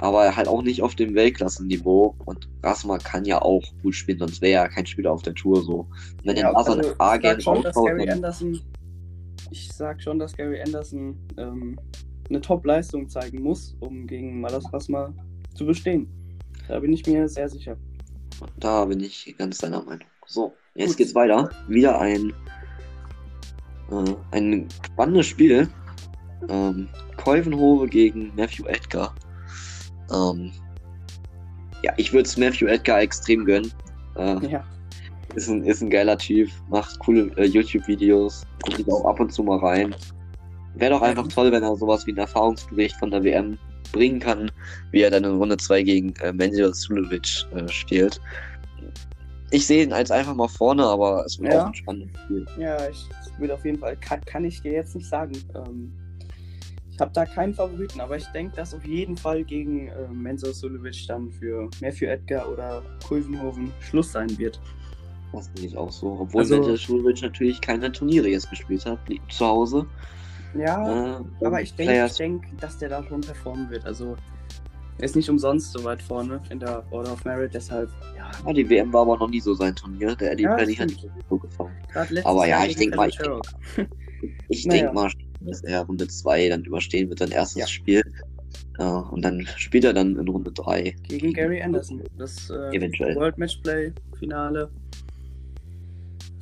[0.00, 2.16] Aber halt auch nicht auf dem Weltklassenniveau.
[2.24, 5.62] Und Rasma kann ja auch gut spielen, sonst wäre er kein Spieler auf der Tour
[5.62, 5.86] so.
[6.24, 8.60] Wenn ja er also, also, A-Game sag schon, dass raushaut, Gary dann Anderson.
[9.50, 11.78] Ich sag schon, dass Gary Anderson ähm,
[12.28, 15.14] eine Top-Leistung zeigen muss, um gegen Malas Rasma
[15.54, 16.08] zu bestehen.
[16.68, 17.76] Da bin ich mir sehr sicher.
[18.58, 20.06] Da bin ich ganz deiner Meinung.
[20.26, 20.96] So, jetzt Gut.
[20.98, 21.50] geht's weiter.
[21.68, 22.32] Wieder ein,
[23.90, 25.68] äh, ein spannendes Spiel.
[26.48, 29.14] Ähm, Keuvenhove gegen Matthew Edgar.
[30.12, 30.52] Ähm,
[31.82, 33.72] ja, ich würde es Matthew Edgar extrem gönnen.
[34.16, 34.64] Äh, Ja,
[35.34, 39.42] ist, ein, ist ein geiler Typ, macht coole äh, YouTube-Videos, guckt auch ab und zu
[39.42, 39.94] mal rein.
[40.74, 43.58] Wäre doch einfach toll, wenn er sowas wie einen Erfahrungsbericht von der WM
[43.92, 44.50] bringen kann,
[44.90, 48.20] wie er dann in Runde 2 gegen äh, Menzel Sulevic äh, spielt.
[49.50, 51.62] Ich sehe ihn als einfach mal vorne, aber es wird Ja.
[51.62, 52.46] auch ein spannendes Spiel.
[52.58, 53.06] ja, ich
[53.38, 55.32] würde auf jeden Fall, kann, kann ich dir jetzt nicht sagen.
[55.54, 55.92] Ähm,
[56.90, 60.50] ich habe da keinen Favoriten, aber ich denke, dass auf jeden Fall gegen äh, Menzo
[60.52, 64.58] Sulevic dann für Matthew Edgar oder Kulvenhoven Schluss sein wird.
[65.32, 66.16] Das sehe ich auch so.
[66.20, 69.86] Obwohl Also- Menzel Sulevic natürlich keine Turniere jetzt gespielt hat, zu Hause.
[70.58, 73.84] Ja, Äh, aber ich denke, ich denk, dass der da schon performen wird.
[73.84, 74.16] Also,
[74.98, 78.52] er ist nicht umsonst so weit vorne in der Order of Merit, deshalb, ja, Ja,
[78.52, 80.14] die WM war aber noch nie so sein Turnier.
[80.16, 81.72] Der Eddie Ja, Penny hat nicht so gefallen.
[81.94, 83.42] letztes Aber ja, ich gegen denk mal, Sherrock.
[84.48, 84.82] Ich Naja.
[84.84, 87.66] denke mal, dass er Runde 2 dann überstehen wird, sein erstes Ja.
[87.66, 88.02] Spiel.
[88.78, 90.94] Ja, und dann spielt er dann in Runde 3.
[91.08, 92.02] Gegen Gary Anderson.
[92.16, 93.16] Das äh, Eventuell.
[93.16, 94.70] World Matchplay Finale.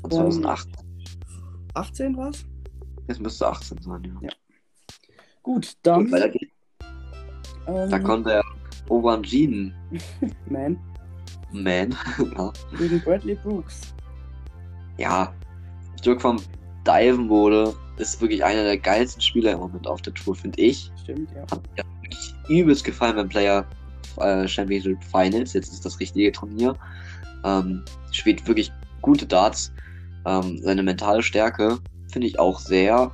[0.03, 0.69] Von 2008.
[1.75, 2.45] 18 war's?
[3.07, 4.29] Es müsste 18 sein, ja.
[4.29, 4.35] Ja.
[5.43, 6.05] Gut, dann.
[6.05, 6.53] Gut, weiter geht's.
[7.67, 8.43] ähm, Da kommt der
[8.89, 9.73] Owanjin
[10.49, 10.79] Man
[11.53, 11.97] Man.
[12.37, 12.53] ja.
[12.79, 13.95] gegen Bradley Brooks.
[14.99, 15.33] ja,
[16.05, 16.37] Dirk vom
[16.87, 20.91] Divenbode ist wirklich einer der geilsten Spieler im Moment auf der Tour, finde ich.
[21.03, 21.43] Stimmt, ja.
[21.43, 23.67] Hat mir wirklich übelst gefallen beim Player
[24.19, 25.53] äh, Championship Finals.
[25.53, 26.75] Jetzt ist das richtige Turnier.
[27.45, 29.73] Ähm, spielt wirklich gute Darts.
[30.27, 31.79] Ähm, seine mentale Stärke
[32.15, 33.11] finde ich auch sehr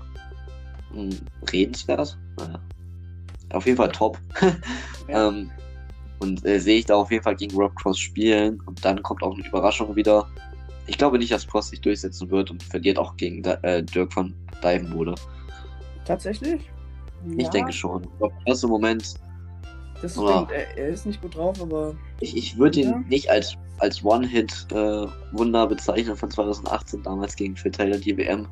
[0.95, 1.17] mh,
[1.53, 2.17] redenswert.
[2.39, 2.61] Naja.
[3.53, 4.19] Auf jeden Fall top.
[5.09, 5.27] Ja.
[5.29, 5.51] ähm,
[6.21, 8.61] und äh, sehe ich da auf jeden Fall gegen Rob Cross spielen.
[8.67, 10.29] Und dann kommt auch eine Überraschung wieder.
[10.87, 14.35] Ich glaube nicht, dass Cross sich durchsetzen wird und verliert auch gegen äh, Dirk von
[14.63, 15.15] Divenbode.
[16.05, 16.71] Tatsächlich?
[17.37, 18.07] Ich Ja, denke schon.
[18.21, 19.15] Rob Cross im Moment
[20.03, 20.51] Das Oder- stimmt.
[20.53, 22.99] Er, er ist nicht gut drauf, aber Ich, ich würde ihn Ja.
[23.09, 28.47] nicht als, als One-Hit-Wunder bezeichnen von 2018, damals gegen Phil Taylor die WM.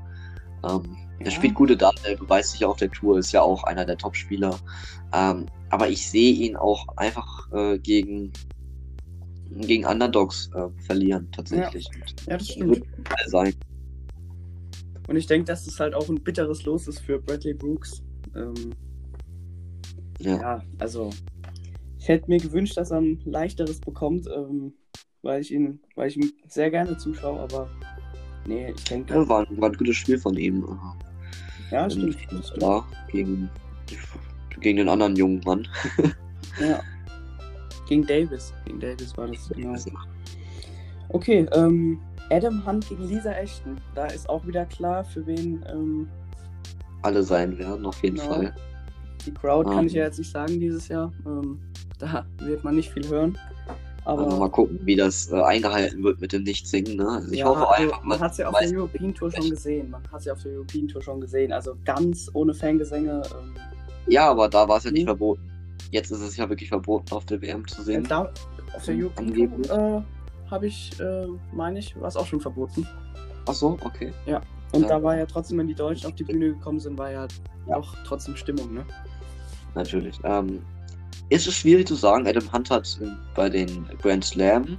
[0.64, 1.24] Ähm, Ja.
[1.26, 3.96] Er spielt gute Daten, er beweist sich auf der Tour, ist ja auch einer der
[3.98, 4.56] Top-Spieler.
[5.12, 8.32] Ähm, aber ich sehe ihn auch einfach äh, gegen,
[9.50, 11.86] gegen Underdogs äh, verlieren, tatsächlich.
[12.28, 12.82] ja, das Das stimmt.
[13.26, 13.54] sein.
[15.08, 18.02] Und ich denke, dass es halt auch ein bitteres Los ist für Bradley Brooks.
[18.36, 18.72] Ähm,
[20.20, 20.36] Ja.
[20.40, 21.10] ja, also
[21.98, 24.72] ich hätte mir gewünscht, dass er ein leichteres bekommt, ähm,
[25.22, 27.68] weil ich ihn, weil ich ihm sehr gerne zuschaue, aber
[28.48, 30.66] nee, ich denke, Ja, war, ein- war ein gutes Spiel von ihm.
[31.70, 32.16] ja, Ähm, stimmt.
[32.60, 33.48] Ja, gegen,
[34.60, 35.66] gegen den anderen jungen Mann.
[36.60, 36.80] Ja.
[37.88, 38.52] Gegen Davis.
[38.64, 39.76] Gegen Davis war das, genau.
[41.10, 43.76] Okay, ähm, Adam Hunt gegen Lisa Ashton.
[43.94, 46.08] Da ist auch wieder klar, für wen ähm,
[47.02, 48.28] Alle sein werden, auf jeden Genau.
[48.34, 48.54] Fall.
[49.24, 49.74] die Crowd Ah.
[49.74, 51.12] kann ich ja jetzt nicht sagen dieses Jahr.
[51.24, 51.60] Ähm,
[52.00, 53.38] da wird man nicht viel hören.
[54.08, 56.96] Aber Also mal gucken, wie das äh, eingehalten wird mit dem Nichtsingen.
[56.96, 57.06] Ne?
[57.06, 59.50] Also ich ja, hoffe also, einfach, man hat es ja auf der European Tour schon
[59.50, 59.90] gesehen.
[59.90, 61.52] Man hat es ja auf der European Tour schon gesehen.
[61.52, 63.20] Also ganz ohne Fangesänge.
[63.38, 63.54] Ähm,
[64.06, 65.08] Ja, aber da war es ja nicht Mhm.
[65.08, 65.42] verboten.
[65.90, 68.04] Jetzt ist es ja wirklich verboten, auf der WM zu singen.
[68.04, 68.32] da,
[68.74, 69.62] auf der Mhm, European.
[69.62, 72.88] Tour äh, habe ich, äh, meine ich, war es auch schon verboten.
[73.46, 74.10] Ach so, okay.
[74.72, 74.88] Und Ja.
[74.88, 77.28] da war ja trotzdem, wenn die Deutschen auf die Bühne gekommen sind, war ja,
[77.66, 77.74] Ja.
[77.76, 78.86] doch trotzdem Stimmung, ne?
[79.74, 80.18] Natürlich.
[80.24, 80.62] Ähm,
[81.30, 84.78] ist es schwierig zu sagen, Adam Hunt hat äh, bei den Grand Slam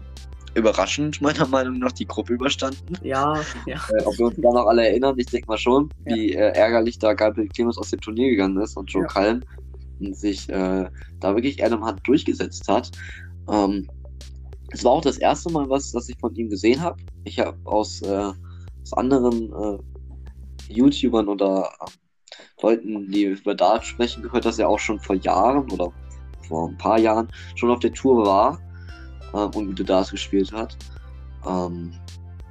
[0.56, 2.98] überraschend, meiner Meinung nach, die Gruppe überstanden.
[3.04, 3.78] Ja, ja.
[3.90, 6.16] Äh, ob wir uns da noch alle erinnern, ich denke mal schon, Ja.
[6.16, 9.08] wie äh, ärgerlich da Gabriel Clemens aus dem Turnier gegangen ist und Joe Ja.
[9.08, 9.46] Cullen
[10.14, 12.90] sich äh, da wirklich Adam Hunt durchgesetzt hat.
[13.50, 13.88] Ähm,
[14.72, 16.98] es war auch das erste Mal, was, was ich von ihm gesehen habe.
[17.26, 18.32] Ich habe aus, äh,
[18.82, 24.80] aus anderen äh, YouTubern oder äh, Leuten, die über Dart sprechen, gehört, dass er auch
[24.80, 25.92] schon vor Jahren oder
[26.50, 28.60] vor ein paar Jahren schon auf der Tour war
[29.34, 30.76] ähm, und gute Darts gespielt hat.
[31.48, 31.94] Ähm,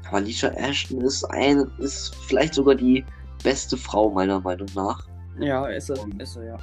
[0.06, 3.04] aber Alicia Ashton ist ein, ist vielleicht sogar die
[3.42, 5.06] beste Frau meiner Meinung nach.
[5.38, 6.58] Ja, ist er, ist er, ja.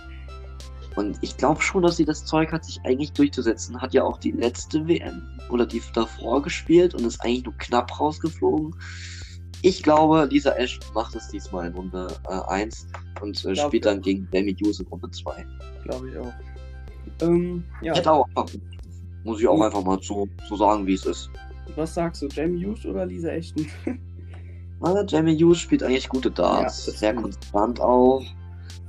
[0.95, 3.79] Und ich glaube schon, dass sie das Zeug hat, sich eigentlich durchzusetzen.
[3.79, 7.99] Hat ja auch die letzte WM oder die davor gespielt und ist eigentlich nur knapp
[7.99, 8.73] rausgeflogen.
[9.61, 12.07] Ich glaube, Lisa Ashton macht es diesmal in Runde
[12.47, 12.87] 1
[13.21, 15.45] und äh, spielt dann gegen Jamie Hughes in Runde 2.
[15.83, 16.33] Glaube ich auch.
[17.21, 18.27] Ähm, ja, Hätte auch
[19.23, 21.29] muss ich auch einfach mal so, so sagen, wie es ist.
[21.75, 23.65] was sagst du, Jamie Hughes oder Lisa Ashton?
[24.81, 26.85] Aber Jamie Hughes spielt eigentlich gute Darts.
[26.87, 28.23] Ja, sehr konstant auch.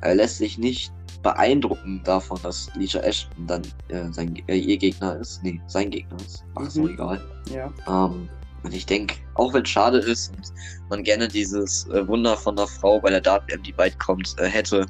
[0.03, 5.17] Er lässt sich nicht beeindrucken davon, dass Lisa Ashton dann äh, sein, äh, ihr Gegner
[5.17, 5.43] ist.
[5.43, 6.45] Nee, sein Gegner ist.
[6.55, 6.89] Ach, ist Mhm.
[6.91, 7.21] egal.
[7.53, 8.29] ja, Ähm,
[8.67, 10.53] und ich denke, auch wenn es schade ist und
[10.91, 14.35] man gerne dieses äh, Wunder von einer Frau bei der Dart WM, die weit kommt,
[14.39, 14.87] äh, hätte,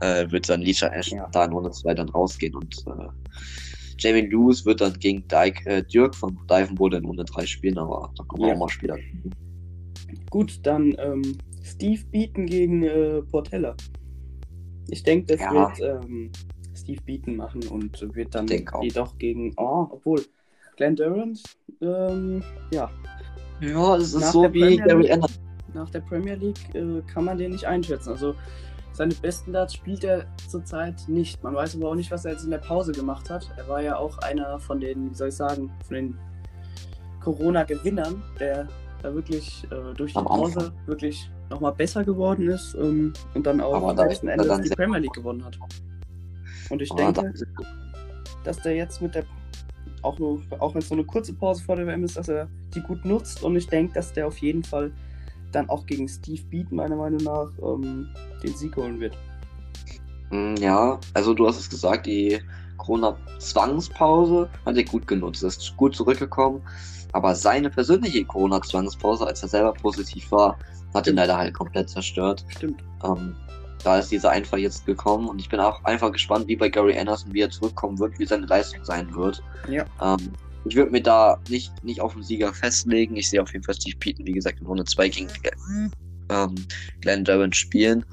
[0.00, 1.28] äh, wird dann Lisa Ashton Ja.
[1.30, 3.08] da in Runde 2 dann rausgehen und äh,
[3.98, 8.10] Jamie Lewis wird dann gegen Dyke, äh, Dirk von Divenbode in Runde 3 spielen, aber
[8.16, 8.54] da kommen wir Ja.
[8.54, 8.98] auch mal später.
[10.30, 13.76] gut, dann ähm, Steve Beaton gegen äh, Portella.
[14.88, 15.70] Ich denke, das Ja.
[15.80, 16.30] wird ähm,
[16.74, 18.48] Steve Beaton machen und wird dann
[18.80, 20.24] jedoch gegen, oh, obwohl,
[20.76, 21.42] Glenn Durant,
[21.80, 22.40] ähm,
[22.72, 22.88] ja,
[23.60, 25.42] Ja, es ist Nach so wie Premier Gary Anderson.
[25.74, 28.10] nach der Premier League äh, kann man den nicht einschätzen.
[28.10, 28.34] Also
[28.92, 31.42] seine besten Darts spielt er zurzeit nicht.
[31.42, 33.48] Man weiß aber auch nicht, was er jetzt in der Pause gemacht hat.
[33.56, 36.18] Er war ja auch einer von den, wie soll ich sagen, von den
[37.20, 38.68] Corona-Gewinnern, der
[39.02, 43.60] da wirklich äh, durch die Am Pause wirklich nochmal besser geworden ist ähm, und dann
[43.60, 45.58] auch da letzten dann die Premier League gewonnen hat.
[46.70, 47.64] Und ich denke, da-
[48.44, 49.24] dass der jetzt mit der,
[50.02, 52.48] auch, nur, auch wenn es nur eine kurze Pause vor der WM ist, dass er
[52.74, 54.92] die gut nutzt und ich denke, dass der auf jeden Fall
[55.52, 58.08] dann auch gegen Steve Beat, meiner Meinung nach, ähm,
[58.42, 59.16] den Sieg holen wird.
[60.30, 62.38] Mm, Ja, also du hast es gesagt, die
[62.76, 66.62] Corona-Zwangspause hat er gut genutzt, ist gut zurückgekommen.
[67.12, 70.58] Aber seine persönliche Corona-Zwangspause, als er selber positiv war,
[70.94, 72.44] hat ihn leider halt komplett zerstört.
[72.48, 72.82] Stimmt.
[73.04, 73.34] Ähm,
[73.84, 76.98] da ist dieser Einfall jetzt gekommen und ich bin auch einfach gespannt, wie bei Gary
[76.98, 79.42] Anderson, wie er zurückkommen wird, wie seine Leistung sein wird.
[79.68, 79.84] Ja.
[80.02, 80.32] Ähm,
[80.64, 83.16] ich würde mir da nicht, nicht auf den Sieger festlegen.
[83.16, 85.28] Ich sehe auf jeden Fall Steve Peaton, wie gesagt, in Runde 2 gegen
[86.30, 86.54] ähm,
[87.00, 88.04] Glenn Durant spielen.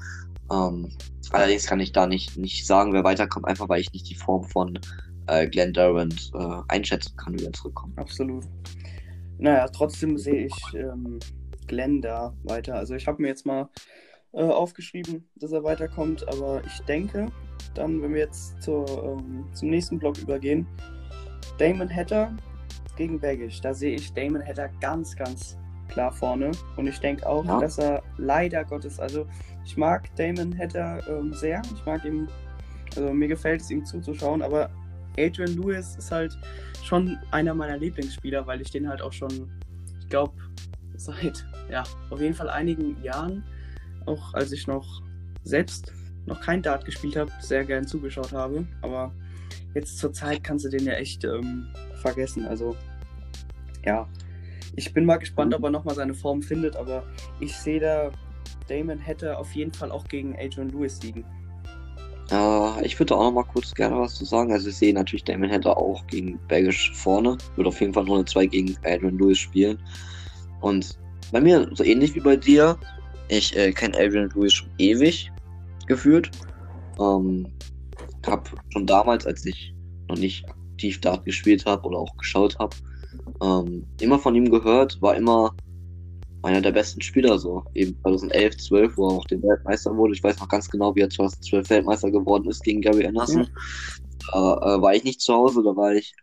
[0.50, 0.90] Ähm,
[1.32, 4.44] allerdings kann ich da nicht, nicht sagen, wer weiterkommt, einfach weil ich nicht die Form
[4.44, 4.78] von
[5.26, 7.98] äh, Glenn Durant äh, einschätzen kann, wie er zurückkommt.
[7.98, 8.44] Absolut.
[9.38, 11.18] Naja, trotzdem sehe ich ähm,
[11.66, 12.76] Glenn da weiter.
[12.76, 13.68] Also ich habe mir jetzt mal
[14.36, 17.26] äh, aufgeschrieben, dass er weiterkommt, aber ich denke,
[17.74, 18.86] dann, wenn wir jetzt zur,
[19.18, 20.66] ähm, zum nächsten Block übergehen,
[21.58, 22.34] Damon Hatter
[22.96, 23.60] gegen Baggish.
[23.60, 25.56] Da sehe ich Damon Hatter ganz, ganz
[25.88, 26.50] klar vorne.
[26.76, 27.60] Und ich denke auch, Ja.
[27.60, 29.26] dass er leider Gottes, also
[29.64, 31.62] ich mag Damon Hatter ähm, sehr.
[31.74, 32.28] Ich mag ihm,
[32.96, 34.70] also mir gefällt es ihm zuzuschauen, aber
[35.18, 36.36] Adrian Lewis ist halt
[36.82, 39.50] schon einer meiner Lieblingsspieler, weil ich den halt auch schon,
[39.98, 40.34] ich glaube,
[40.96, 43.44] seit, ja, auf jeden Fall einigen Jahren,
[44.06, 45.02] auch als ich noch
[45.42, 45.92] selbst
[46.26, 48.66] noch kein Dart gespielt habe, sehr gern zugeschaut habe.
[48.82, 49.12] Aber
[49.74, 51.68] jetzt zur Zeit kannst du den ja echt ähm,
[52.02, 52.44] vergessen.
[52.46, 52.76] Also,
[53.84, 54.08] ja,
[54.74, 57.04] ich bin mal gespannt, ob er nochmal seine Form findet, aber
[57.40, 58.10] ich sehe da,
[58.68, 61.24] Damon hätte auf jeden Fall auch gegen Adrian Lewis liegen.
[62.30, 64.52] Äh, ich würde auch noch mal kurz gerne was zu sagen.
[64.52, 67.38] Also ich sehe natürlich Damon Hatter auch gegen Baggish vorne.
[67.54, 69.78] Würde auf jeden Fall Runde 2 gegen Adrian Lewis spielen.
[70.60, 70.98] Und
[71.32, 72.78] bei mir so ähnlich wie bei dir.
[73.28, 75.30] Ich äh, kenne Adrian Lewis schon ewig
[75.86, 76.30] gefühlt.
[77.00, 77.46] Ähm,
[78.26, 79.74] hab schon damals, als ich
[80.08, 82.76] noch nicht aktiv Dart gespielt habe oder auch geschaut habe,
[83.42, 85.54] ähm, immer von ihm gehört, war immer
[86.42, 87.64] einer der besten Spieler so.
[87.74, 90.14] Eben 2011, 12, wo er auch den Weltmeister wurde.
[90.14, 93.48] Ich weiß noch ganz genau, wie er 2012 Weltmeister geworden ist gegen Gary Anderson.
[94.32, 96.14] Da äh, war ich nicht zu Hause, da war ich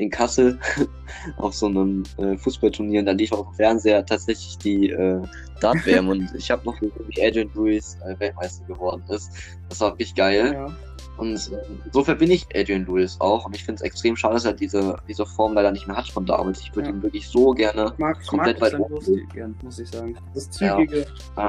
[0.00, 0.58] in Kassel
[1.36, 5.20] auf so einem äh, Fußballturnier und da lief auf dem Fernseher tatsächlich die äh,
[5.60, 9.30] Dart-WM und ich habe noch gesehen, wie Adrian Lewis äh, Weltmeister geworden ist.
[9.68, 10.52] Das war wirklich geil.
[10.54, 10.74] Ja,
[11.18, 13.44] Und äh, so verbinde ich Adrian Lewis auch.
[13.44, 16.08] Und ich finde es extrem schade, dass er diese, diese Form leider nicht mehr hat
[16.08, 16.60] von damals.
[16.60, 16.94] Ich würde Ja.
[16.94, 17.84] ihn wirklich so gerne.
[17.98, 19.28] mag, mag Komplett auch weit oben.
[19.34, 20.16] Gern, muss ich sagen.
[20.34, 20.76] Das Ja.
[20.78, 21.06] Zügige.
[21.36, 21.48] Ähm,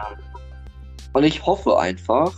[1.13, 2.33] und ich hoffe einfach,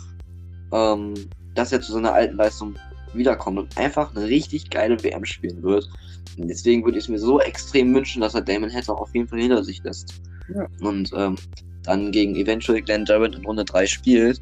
[0.72, 1.16] ähm,
[1.56, 2.76] dass er zu seiner alten Leistung
[3.14, 5.90] wiederkommt und einfach eine richtig geile WM spielen wird.
[6.38, 9.28] Und deswegen würde ich es mir so extrem wünschen, dass er Damon Hatter auf jeden
[9.28, 10.22] Fall hinter sich lässt.
[10.54, 10.68] Ja.
[10.82, 11.36] Und ähm,
[11.84, 14.42] dann gegen eventuell Glenn Jarrett in Runde 3 spielt.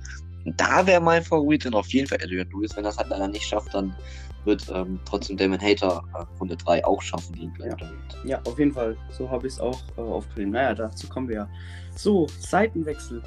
[0.58, 2.76] Da wäre mein Favorit dann auf jeden Fall Adrian Lewis.
[2.76, 3.96] Wenn das halt leider nicht schafft, dann
[4.46, 7.78] wird ähm, trotzdem Damon Hater äh, Runde 3 auch schaffen gegen Glenn Ja.
[7.78, 7.98] Jarrett.
[8.24, 8.98] Ja, auf jeden Fall.
[9.12, 10.52] So habe ich es auch äh, aufgeschrieben.
[10.52, 11.50] Naja, dazu kommen wir ja.
[11.96, 13.22] So, Seitenwechsel.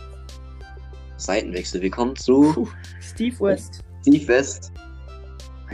[1.16, 1.82] Seitenwechsel.
[1.82, 2.68] Wir kommen zu Puh,
[3.00, 3.80] Steve West.
[4.02, 4.72] Steve West.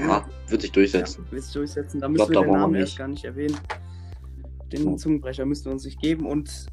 [0.00, 1.26] Ja, wird sich Ja, durchsetzen.
[1.30, 2.00] willst du durchsetzen?
[2.00, 2.80] Da glaub, müssen wir den Namen nicht.
[2.82, 3.56] erst gar nicht erwähnen.
[4.72, 4.96] Den Ja.
[4.96, 6.26] Zungenbrecher müssen wir uns nicht geben.
[6.26, 6.66] Und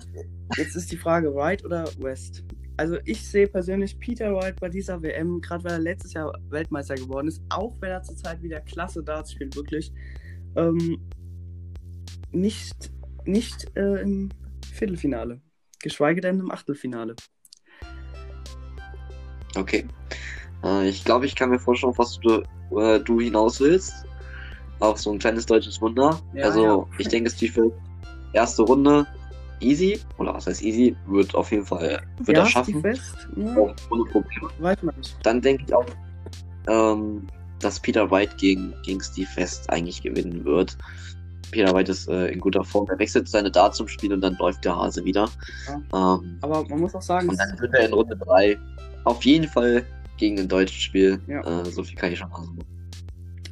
[0.57, 2.43] jetzt ist die Frage, Wright oder West?
[2.77, 6.93] Also ich sehe persönlich Peter Wright bei dieser WM, gerade weil er letztes Jahr Weltmeister
[6.93, 9.91] geworden ist, auch wenn er zurzeit wieder klasse Darts spielt, wirklich,
[10.55, 10.99] ähm,
[12.31, 12.91] nicht,
[13.25, 14.29] nicht äh, im
[14.73, 15.41] Viertelfinale.
[15.81, 17.15] Geschweige denn im Achtelfinale.
[19.55, 19.85] Okay.
[20.63, 24.05] Äh, ich glaube, ich kann mir vorstellen, was du, äh, du hinaus willst.
[24.79, 26.19] Auf so ein kleines deutsches Wunder.
[26.33, 26.85] Ja, also, ja.
[26.99, 27.75] ich denke, Steve West,
[28.33, 29.07] erste Runde
[29.59, 29.99] easy.
[30.17, 30.95] Oder was heißt easy?
[31.07, 32.79] Wird auf jeden Fall, wird ja, er schaffen.
[32.79, 33.27] Steve West?
[33.35, 34.49] Ja, Auch ohne Probleme.
[34.59, 35.17] weiß man nicht.
[35.23, 35.85] Dann denke ich auch,
[36.67, 37.27] ähm,
[37.59, 40.77] dass Peter White gegen, gegen Steve West eigentlich gewinnen wird.
[41.51, 42.87] Peter White ist äh, in guter Form.
[42.89, 45.29] Er wechselt seine Darts zum Spiel und dann läuft der Hase wieder.
[45.69, 48.57] Ähm, Aber man muss auch sagen, und dann wird er in Runde 3
[49.05, 49.85] auf jeden Fall
[50.17, 51.19] gegen ein deutsches Spiel.
[51.27, 51.61] Ja.
[51.61, 52.59] Äh, so viel kann ich schon sagen.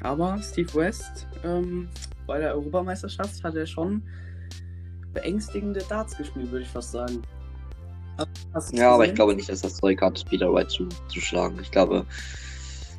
[0.01, 1.88] Aber Steve West ähm,
[2.28, 4.01] bei der Europameisterschaft hat er schon
[5.13, 7.21] beängstigende Darts gespielt, würde ich fast sagen.
[8.71, 9.15] Ja, aber ich gesehen?
[9.15, 11.58] glaube nicht, dass das Zeug hat, Peter White zu, zu schlagen.
[11.62, 12.06] Ich glaube,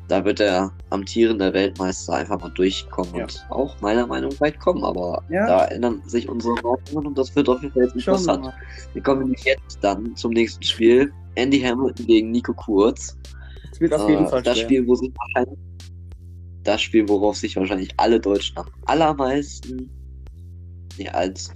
[0.07, 3.23] da wird der amtierende Weltmeister einfach mal durchkommen Ja.
[3.23, 4.83] und auch meiner Meinung nach weit kommen.
[4.83, 5.47] Aber Ja.
[5.47, 8.51] da ändern sich unsere Meinungen und das wird auf jeden Fall jetzt interessant.
[8.93, 11.11] Wir kommen jetzt dann zum nächsten Spiel.
[11.35, 13.17] Andy Hamilton gegen Nico Kurz.
[13.77, 14.65] Es wird auf Äh, jeden Fall das schwer.
[14.65, 15.11] Spiel, wo sich
[16.63, 19.87] das Spiel, worauf sich wahrscheinlich alle Deutschen am allermeisten,
[20.97, 21.51] ja, als,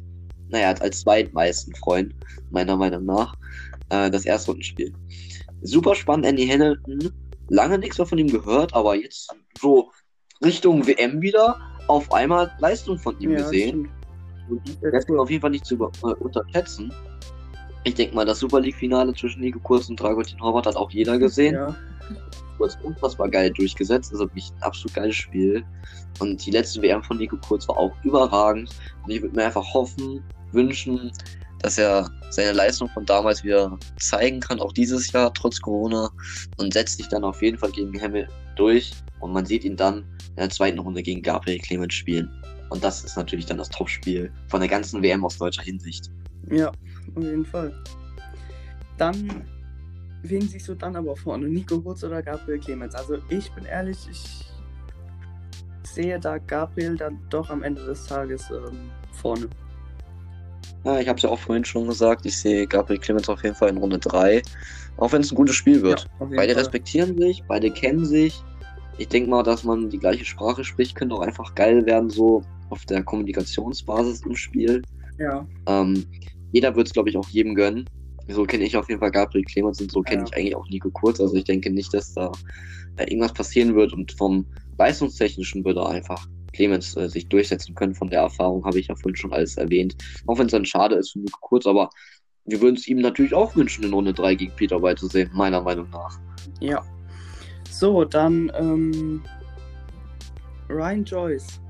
[0.50, 2.14] naja, als zweitmeisten freuen,
[2.52, 3.34] meiner Meinung nach,
[3.90, 4.94] äh, das Erstrundenspiel.
[5.64, 7.12] Super spannend, Andy Hamilton.
[7.50, 9.90] Lange nichts mehr von ihm gehört, aber jetzt so
[10.46, 13.90] Richtung WM wieder auf einmal Leistung von ihm Ja, das gesehen.
[14.84, 16.94] Deswegen auf jeden Fall nicht zu äh, unterschätzen.
[17.84, 21.18] Ich denke mal, das Super League-Finale zwischen Nico Kurz und Dragutin Horvath hat auch jeder
[21.18, 21.56] gesehen.
[21.56, 21.76] Ja,
[22.58, 24.12] Kurz unfassbar geil durchgesetzt.
[24.12, 25.64] Also wirklich ein absolut geiles Spiel.
[26.20, 28.70] Und die letzte WM von Nico Kurz war auch überragend.
[29.04, 31.12] Und ich würde mir einfach hoffen, wünschen,
[31.60, 36.10] dass er seine Leistung von damals wieder zeigen kann, auch dieses Jahr, trotz Corona.
[36.58, 38.92] Und setzt sich dann auf jeden Fall gegen Hemmel durch.
[39.20, 42.30] Und man sieht ihn dann in der zweiten Runde gegen Gabriel Clemens spielen.
[42.70, 46.10] Und das ist natürlich dann das Topspiel von der ganzen WM aus deutscher Hinsicht.
[46.50, 47.74] ja, auf jeden Fall.
[48.98, 49.46] Dann,
[50.24, 51.48] wen siehst du dann aber vorne?
[51.48, 52.96] Nico Kurz oder Gabriel Clemens?
[52.96, 54.46] Also ich bin ehrlich, ich
[55.84, 59.48] sehe da Gabriel dann doch am Ende des Tages ähm, vorne.
[60.84, 62.26] Ja, ich habe es ja auch vorhin schon gesagt.
[62.26, 64.42] Ich sehe Gabriel Clemens auf jeden Fall in Runde 3.
[64.98, 66.08] Auch wenn es ein gutes Spiel wird.
[66.20, 66.64] jeden Beide Fall.
[66.64, 68.44] respektieren sich, beide kennen sich.
[68.98, 72.44] Ich denke mal, dass man die gleiche Sprache spricht, könnte auch einfach geil werden, so
[72.70, 74.82] auf der Kommunikationsbasis im Spiel.
[75.18, 76.06] Ja, Ähm,
[76.52, 77.86] jeder wird es, glaube ich, auch jedem gönnen.
[78.28, 80.28] So kenne ich auf jeden Fall Gabriel Clemens und so kenne Ja.
[80.28, 81.20] ich eigentlich auch Nico Kurz.
[81.20, 82.32] Also ich denke nicht, dass da
[82.98, 84.46] irgendwas passieren wird und vom
[84.78, 87.96] Leistungstechnischen würde einfach Clemens äh, sich durchsetzen können.
[87.96, 89.96] Von der Erfahrung habe ich ja vorhin schon alles erwähnt.
[90.28, 91.90] Auch wenn es dann schade ist für Nico Kurz, aber
[92.46, 95.30] wir würden es ihm natürlich auch wünschen, in Runde 3 gegen Peter White zu sehen,
[95.34, 96.20] meiner Meinung nach.
[96.60, 96.82] ja.
[97.70, 99.24] So, dann ähm,
[100.70, 101.62] Ryan Joyce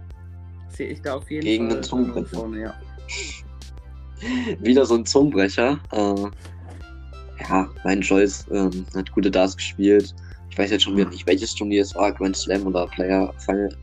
[0.70, 2.26] sehe ich da auf jeden Gegen Fall den Zungenbrecher.
[2.26, 2.74] äh, vorne, ja.
[4.60, 5.80] Wieder so ein Zungenbrecher.
[5.92, 10.14] Äh, ja, Ryan Joyce ähm, hat gute Darts gespielt.
[10.50, 13.76] Ich weiß jetzt schon wieder nicht, welches Turnier es war, Grand Slam oder Player, Final,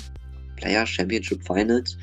[0.56, 1.96] Player Championship Finals.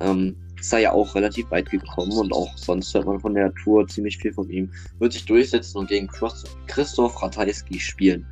[0.00, 3.52] Ähm, ist da ja auch relativ weit gekommen und auch sonst hört man von der
[3.54, 4.70] Tour ziemlich viel von ihm.
[4.98, 8.26] Wird sich durchsetzen und gegen Chris- Christoph Ratajski spielen.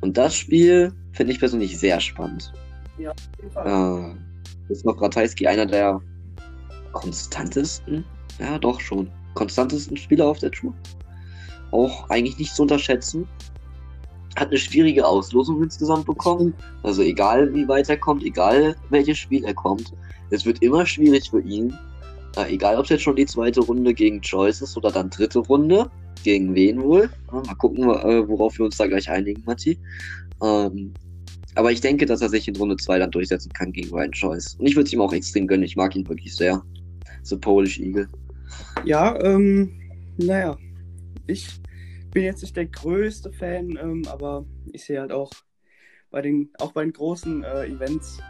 [0.00, 2.52] Und das Spiel finde ich persönlich sehr spannend.
[2.92, 4.14] Auf jeden Fall.
[4.14, 6.00] Äh, Christoph Ratajski einer der
[6.92, 8.04] konstantesten,
[8.38, 10.74] ja doch schon, konstantesten Spieler auf der Tour.
[11.70, 13.26] Auch eigentlich nicht zu unterschätzen.
[14.36, 16.54] Hat eine schwierige Auslosung insgesamt bekommen.
[16.82, 19.92] Also egal wie weit er kommt, egal welches Spiel er kommt,
[20.30, 21.76] es wird immer schwierig für ihn.
[22.36, 25.38] Äh, egal ob es jetzt schon die zweite Runde gegen Joyce ist oder dann dritte
[25.38, 25.90] Runde.
[26.24, 27.10] Gegen wen wohl?
[27.30, 29.78] Mal gucken, äh, worauf wir uns da gleich einigen, Matti.
[30.42, 30.94] Ähm,
[31.54, 34.56] aber ich denke, dass er sich in Runde 2 dann durchsetzen kann gegen Ryan Joyce.
[34.58, 35.64] Und ich würde es ihm auch extrem gönnen.
[35.64, 36.62] Ich mag ihn wirklich sehr.
[37.22, 38.08] So Polish Eagle.
[38.84, 39.72] Ja, ähm,
[40.16, 40.56] naja,
[41.26, 41.48] ich
[42.12, 45.30] bin jetzt nicht der größte Fan, ähm, aber ich sehe halt auch
[46.10, 48.20] bei den, auch bei den großen äh, Events,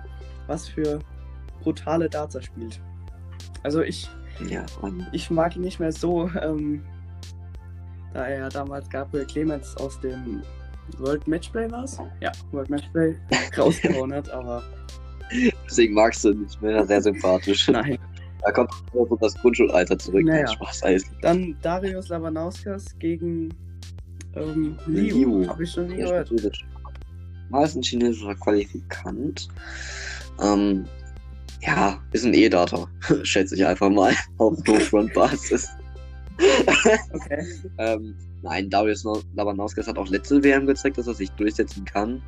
[0.46, 0.98] was für
[1.62, 2.80] brutale Darts er spielt.
[3.62, 4.08] Also ich,
[4.48, 4.64] Ja,
[5.12, 6.82] ich mag ihn nicht mehr so, ähm,
[8.12, 10.42] da er damals Gabriel Clemens aus dem
[10.98, 11.98] World Matchplay war es?
[12.20, 13.16] Ja, World Matchplay
[13.56, 14.62] rausgehauen hat, aber
[15.66, 16.86] Deswegen magst du ihn nicht mehr.
[16.86, 17.68] Sehr sympathisch.
[17.68, 17.98] nein.
[18.44, 20.24] Da kommt so das Grundschulalter zurück.
[20.24, 20.46] Naja.
[20.48, 21.08] Spaß eigentlich.
[21.22, 23.54] Dann Darius Labanauskas gegen
[24.36, 25.40] ähm, Liu.
[25.40, 25.48] Liu.
[25.48, 26.30] Habe ich schon nie gehört.
[27.48, 29.48] Mal ist ein chinesischer Qualifikant.
[30.42, 30.86] Ähm,
[31.62, 32.86] ja, ist ein E-Data,
[33.22, 35.68] schätze ich einfach mal, auf No-Front-Basis.
[37.12, 37.46] Okay.
[37.78, 39.04] ähm, nein, Darius
[39.36, 42.20] Labanauskas hat auch letzte WM gezeigt, dass er sich durchsetzen kann.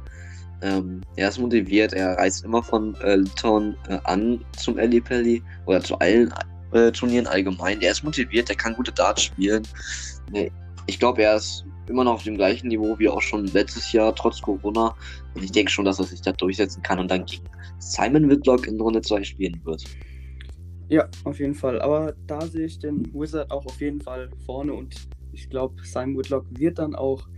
[0.66, 5.80] Ähm, er ist motiviert, er reist immer von äh, Litauen äh, an zum Ellipelli oder
[5.80, 6.34] zu allen
[6.72, 7.80] äh, Turnieren allgemein.
[7.82, 9.62] Er ist motiviert, er kann gute Darts spielen.
[10.88, 14.12] Ich glaube, er ist immer noch auf dem gleichen Niveau wie auch schon letztes Jahr,
[14.12, 14.92] trotz Corona.
[15.34, 17.44] Und ich denke schon, dass er sich da durchsetzen kann und dann gegen
[17.78, 19.84] Simon Whitlock in Runde 2 spielen wird.
[20.88, 21.80] Ja, auf jeden Fall.
[21.80, 24.96] Aber da sehe ich den Wizard auch auf jeden Fall vorne und
[25.32, 27.28] ich glaube, Simon Whitlock wird dann auch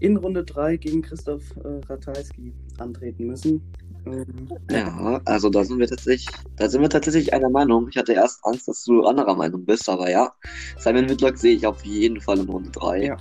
[0.00, 3.62] in Runde 3 gegen Christoph äh, Ratajski antreten müssen.
[4.06, 7.88] Ähm, Ja, also da sind wir tatsächlich, da sind wir tatsächlich einer Meinung.
[7.88, 10.32] Ich hatte erst Angst, dass du anderer Meinung bist, aber ja,
[10.78, 13.04] Simon Whitlock sehe ich auf jeden Fall in Runde 3.
[13.04, 13.16] Ja.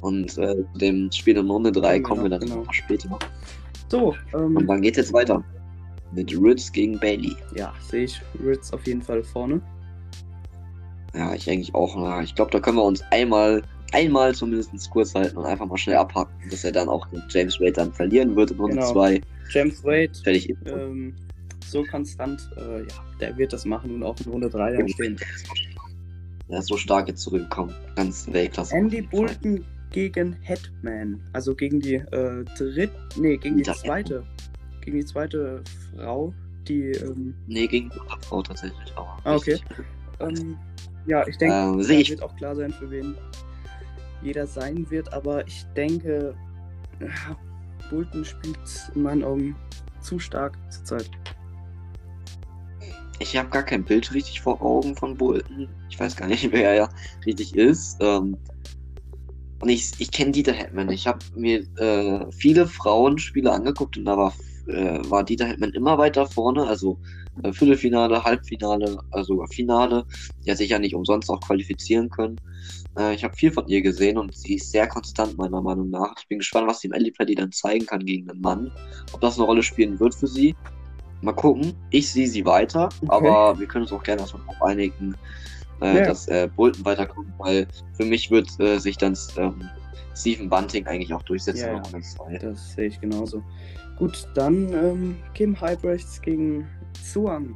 [0.00, 2.64] Und äh, dem Spiel in Runde 3 Kommen wir kommen wir noch, dann genau.
[2.64, 3.18] noch später.
[3.88, 5.44] So, Und ähm, dann geht's jetzt weiter.
[6.12, 7.36] Mit Ritz gegen Bailey.
[7.54, 9.60] ja, sehe ich Ritz auf jeden Fall vorne.
[11.14, 11.94] Ja, ich eigentlich auch.
[11.96, 13.62] Na, ich glaube, da können wir uns einmal,
[13.92, 17.72] einmal zumindest kurz halten und einfach mal schnell abhaken, dass er dann auch James Wade
[17.72, 18.92] dann verlieren wird in Runde Genau.
[18.92, 19.20] 2.
[19.50, 20.10] James Wade,
[20.66, 21.14] ähm,
[21.66, 22.86] so konstant, äh, ja,
[23.20, 25.16] der wird das machen und auch in Runde 3 dann stehen.
[26.48, 27.72] Er ist so stark jetzt zurückgekommen.
[27.96, 28.74] Ganz Weltklasse.
[28.76, 29.02] Andy.
[29.02, 31.20] Bolton gegen Hetman.
[31.32, 34.22] Also gegen die äh, dritte, nee, gegen die zweite.
[34.82, 35.62] Gegen die zweite
[35.96, 36.34] Frau,
[36.66, 38.92] die, ähm, Nee, gegen die Frau tatsächlich.
[38.96, 39.58] Aber Ah, okay.
[40.20, 40.56] ähm,
[41.06, 42.10] ja, ich denke, Ähm, ich.
[42.10, 43.14] wird auch klar sein, für wen
[44.22, 46.34] jeder sein wird, aber ich denke,
[47.00, 47.36] ja,
[47.90, 49.56] Bolton spielt in meinen Augen
[50.00, 51.10] zu stark zurzeit.
[53.18, 55.68] Ich habe gar kein Bild richtig vor Augen von Bolton.
[55.88, 56.88] Ich weiß gar nicht, wer er
[57.24, 57.98] richtig ist.
[58.00, 58.36] Ähm,
[59.60, 60.90] und ich, ich kenne Dieter Hetman.
[60.90, 64.34] Ich habe mir äh, viele Frauenspiele angeguckt und da war,
[64.66, 66.66] äh, war Dieter Hetman immer weiter vorne.
[66.66, 66.98] Also
[67.42, 70.04] äh, Viertelfinale, Halbfinale, also sogar Finale.
[70.44, 72.40] Die hat sich ja nicht umsonst auch qualifizieren können.
[72.98, 76.14] Äh, ich habe viel von ihr gesehen und sie ist sehr konstant, meiner Meinung nach.
[76.18, 78.72] Ich bin gespannt, was die im Ellipelli dann zeigen kann gegen einen Mann.
[79.12, 80.54] Ob das eine Rolle spielen wird für sie.
[81.22, 81.74] Mal gucken.
[81.90, 83.28] Ich sehe sie weiter, Okay.
[83.28, 85.14] aber wir können uns auch gerne darauf einigen,
[85.80, 86.04] äh, Ja.
[86.06, 89.68] dass äh, Bolton weiterkommt, weil für mich wird äh, sich dann ähm,
[90.14, 91.80] Stephen Bunting eigentlich auch durchsetzen.
[92.30, 92.38] Ja.
[92.38, 93.42] Das sehe ich genauso.
[94.02, 96.66] Gut, dann ähm, Kim Halbrechts gegen
[97.04, 97.54] Zuang.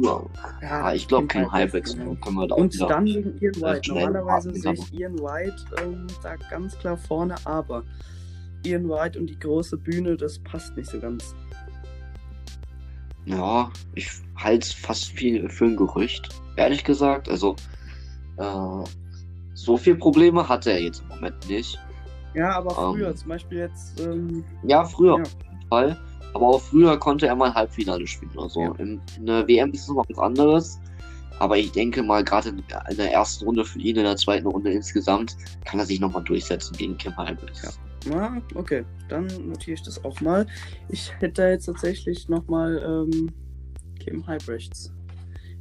[0.00, 0.22] Ja,
[0.62, 2.14] ja, ich glaube, Kim genau.
[2.14, 2.86] können wir da auch Und wieder.
[2.86, 3.92] dann gegen Ian äh, White.
[3.92, 7.82] Normalerweise sehe ich Ian White ähm, da ganz klar vorne, aber
[8.64, 11.34] Ian White und die große Bühne, das passt nicht so ganz.
[13.24, 16.28] Ja, ich halte es fast viel für ein Gerücht,
[16.58, 17.28] ehrlich gesagt.
[17.28, 17.56] Also,
[18.36, 18.84] äh,
[19.54, 21.76] so viel Probleme hatte er jetzt im Moment nicht.
[22.34, 22.94] Ja, aber Ähm.
[22.94, 25.22] früher, zum Beispiel jetzt, ähm, Ja, früher Ja.
[25.22, 25.96] auf jeden Fall.
[26.32, 28.60] Aber auch früher konnte er mal Halbfinale spielen oder so.
[28.62, 28.74] Ja.
[28.78, 30.80] In, in der WM ist es noch was anderes.
[31.40, 32.58] Aber ich denke mal, gerade in,
[32.90, 36.22] in der ersten Runde für ihn, in der zweiten Runde insgesamt, kann er sich nochmal
[36.22, 37.62] durchsetzen gegen Kim Halbwegs.
[38.04, 38.14] Ja.
[38.14, 40.46] na, okay, dann notiere ich das auch mal.
[40.88, 43.32] Ich hätte jetzt tatsächlich nochmal ähm,
[43.98, 44.92] Kim Halbrechts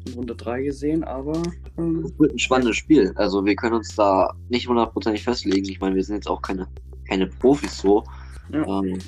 [0.06, 1.42] in Runde 3 gesehen, aber
[1.78, 3.12] ähm, Das wird ein spannendes Spiel.
[3.16, 5.68] Also wir können uns da nicht hundertprozentig festlegen.
[5.70, 6.68] Ich meine, wir sind jetzt auch keine,
[7.08, 8.04] keine Profis so.
[8.52, 8.64] Ja.
[8.82, 9.00] Ähm,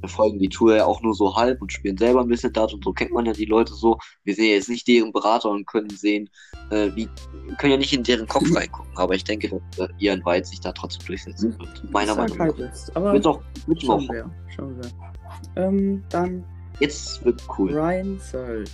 [0.00, 2.72] wir folgen die Tour ja auch nur so halb und spielen selber ein bisschen Dart
[2.72, 3.98] und so kennt man ja die Leute so.
[4.24, 6.28] Wir sind ja jetzt nicht deren Berater und können sehen,
[6.70, 7.08] äh, wie,
[7.46, 8.92] wir können ja nicht in deren Kopf reingucken.
[8.96, 11.92] Aber ich denke, dass äh, Ian White sich da trotzdem durchsetzen wird.
[11.92, 12.44] Meiner Meinung nach.
[12.46, 12.94] Halbrechts.
[12.94, 14.00] Aber Wird auch, wird auch.
[14.00, 15.62] schauen wir, schauen wir.
[15.62, 16.44] Ähm, dann
[16.80, 17.72] Jetzt wird cool.
[17.72, 18.64] Ryan Searle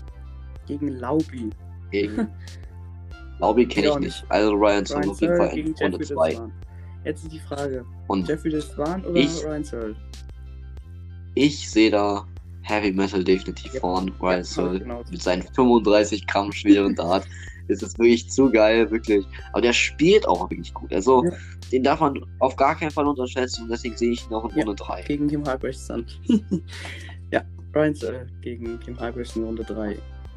[0.66, 1.50] gegen Laubi.
[1.90, 2.28] Gegen
[3.38, 4.24] Laubi kenne ich und nicht.
[4.28, 6.28] Also Ryan Ryan auf jeden Searle Fall in Runde Jeffrey 2.
[6.30, 6.52] Desvan.
[7.04, 9.96] Jetzt ist die Frage, Und Jeffrey Desvan oder Ich- Ryan Searle?
[11.34, 12.26] ich sehe da
[12.62, 13.80] Heavy Metal definitiv Ja.
[13.80, 14.10] vorn.
[14.20, 15.02] Ryan Ja, Searle genau.
[15.10, 17.26] mit seinen 35 Gramm schweren Dart.
[17.68, 19.24] ist es wirklich zu geil, wirklich.
[19.52, 20.92] Aber der spielt auch wirklich gut.
[20.92, 21.30] Also, Ja.
[21.72, 24.62] den darf man auf gar keinen Fall unterschätzen und deswegen sehe ich ihn auch in.
[24.62, 25.02] Runde 3.
[25.02, 26.06] Gegen Kim Halbrechts dann.
[27.32, 27.42] ja,
[27.74, 29.96] Ryan Searle gegen Kim Halbrechts in Runde 3.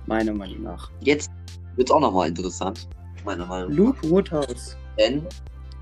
[0.10, 0.90] Meiner Meinung nach.
[1.02, 1.30] Jetzt
[1.76, 2.88] wird es auch nochmal interessant,
[3.24, 3.78] meiner Meinung nach.
[3.78, 5.24] Luke Woodhouse Denn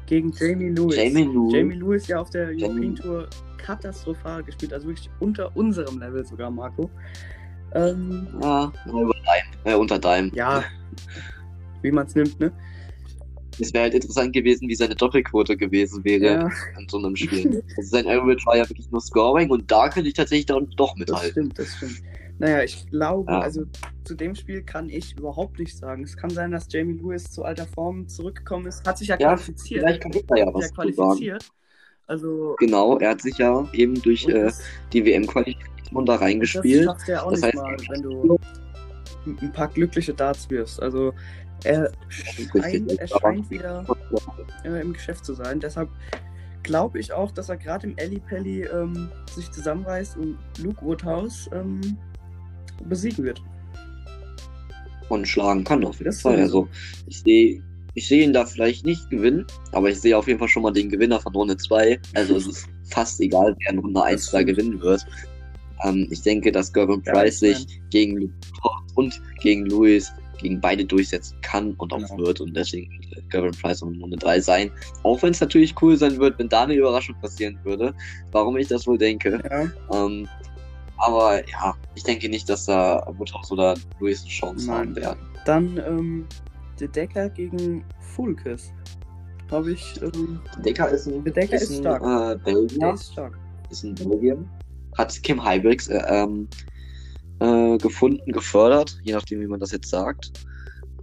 [0.06, 0.98] gegen Jamie Lewis.
[0.98, 5.56] Jamie Lewis, Jamie Lewis ja auf der Jamie- European Tour katastrophal gespielt, also wirklich unter
[5.56, 6.90] unserem Level sogar, Marco.
[7.74, 10.30] Ähm, Ja, über deinem, äh, unter deinem.
[10.36, 10.62] ja,
[11.82, 12.52] wie man es nimmt, ne?
[13.60, 17.64] Es wäre halt interessant gewesen, wie seine Doppelquote gewesen wäre Ja, in so einem Spiel.
[17.78, 20.90] also sein Average war ja wirklich nur Scoring und da könnte ich tatsächlich dann doch
[20.90, 21.32] das mithalten.
[21.32, 22.02] stimmt, das stimmt.
[22.40, 23.40] Naja, ich glaube, Ja.
[23.40, 23.66] also
[24.04, 26.04] zu dem Spiel kann ich überhaupt nicht sagen.
[26.04, 28.86] Es kann sein, dass Jamie Lewis zu alter Form zurückgekommen ist.
[28.88, 29.82] Hat sich ja, Ja, qualifiziert.
[29.82, 30.94] Vielleicht kann ich da ja was ja zu sagen.
[30.94, 31.50] qualifiziert.
[32.06, 34.62] Also, Genau, er hat sich ja eben durch äh, das,
[34.94, 36.86] die WM-Qualifikation da das reingespielt.
[36.86, 38.40] schaffst du ja auch Das nicht heißt- mal, wenn du
[39.42, 40.82] ein paar glückliche Darts wirst.
[40.82, 41.14] Also,
[41.64, 43.84] er scheint, er scheint wieder
[44.64, 45.60] äh, im Geschäft zu sein.
[45.60, 45.90] Deshalb
[46.64, 51.50] glaube ich auch, dass er gerade im Alley Pally ähm, sich zusammenreißt und Luke Woodhouse
[51.52, 51.82] ähm,
[52.86, 53.42] besiegen wird.
[55.10, 56.36] und schlagen kann auf jeden Das Fall.
[56.40, 56.68] Also
[57.08, 57.62] ich sehe
[57.94, 60.72] ich sehe ihn da vielleicht nicht gewinnen, aber ich sehe auf jeden Fall schon mal
[60.72, 62.00] den Gewinner von Runde 2.
[62.14, 65.04] Also es ist fast egal, wer in Runde 1 da gewinnen wird.
[65.84, 68.34] Ähm, ich denke, dass Gervin Ja, Price ich sich gegen Luke
[68.96, 72.18] und gegen Louis gegen beide durchsetzen kann und auch Genau.
[72.20, 74.72] wird und deswegen wird Gervin Price in Runde 3 sein.
[75.02, 77.92] Auch wenn es natürlich cool sein wird, wenn da eine Überraschung passieren würde,
[78.32, 79.42] warum ich das wohl denke.
[79.50, 79.72] Ja,
[80.06, 80.28] Ähm,
[80.98, 84.78] aber ja, ich denke nicht, dass da Woodhouse oder Louis eine Chance Nein.
[84.78, 85.20] haben werden.
[85.46, 86.26] dann ähm,
[86.80, 88.72] der Decker gegen Fulkes.
[89.52, 90.02] Habe ich.
[90.02, 92.02] Ähm, Decker ist ein, Der Decker ist ein, stark.
[92.04, 93.38] Äh, Belgier, der ist stark.
[93.70, 94.38] ist ein Belgier.
[94.98, 96.48] Hat Kim Hybrix äh, ähm,
[97.40, 100.32] äh, gefunden, gefördert, je nachdem, wie man das jetzt sagt.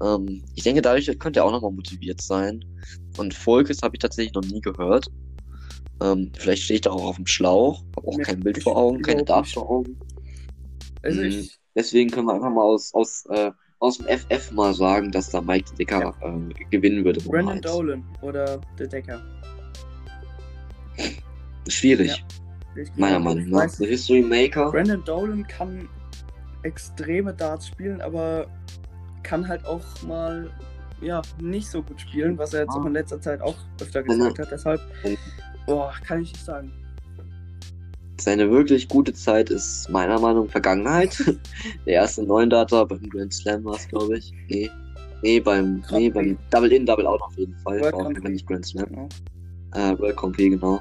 [0.03, 2.65] Ähm, ich denke, dadurch könnte er auch nochmal motiviert sein.
[3.17, 5.07] Und Volkes habe ich tatsächlich noch nie gehört.
[6.03, 8.77] Ähm, vielleicht stehe ich da auch auf dem Schlauch, habe auch Nee, kein Bild vor
[8.77, 9.97] Augen, keine Daten vor Augen.
[11.03, 11.27] Also Mhm.
[11.27, 11.59] ich.
[11.77, 15.41] Deswegen können wir einfach mal aus, aus, äh, aus dem FF mal sagen, dass da
[15.41, 17.21] Mike Decker äh, gewinnen würde.
[17.21, 19.21] Brandon Dolan oder der Decker.
[21.69, 22.25] Schwierig,
[22.77, 23.69] Ich meiner Meinung nach.
[23.69, 24.71] The History Maker.
[24.71, 25.89] Brandon Dolan kann
[26.63, 28.47] extreme Darts spielen, aber
[29.23, 30.51] kann halt auch mal
[31.01, 34.05] ja, nicht so gut spielen, was er jetzt auch in letzter Zeit auch öfter er-
[34.05, 34.51] gesagt hat.
[34.53, 34.81] Deshalb,
[35.67, 36.73] boah, kann ich nicht sagen.
[38.21, 41.19] Seine wirklich gute Zeit ist meiner Meinung nach Vergangenheit.
[41.87, 44.33] Der erste neuen Data beim Grand Slam war es, glaube ich.
[44.49, 44.71] Nee.
[45.23, 47.81] Nee, beim, nee, beim Double In, Double Out auf jeden Fall.
[47.81, 48.87] War Fall nicht Grand Slam.
[48.87, 49.09] Genau.
[49.75, 50.81] Äh, World Prix, genau.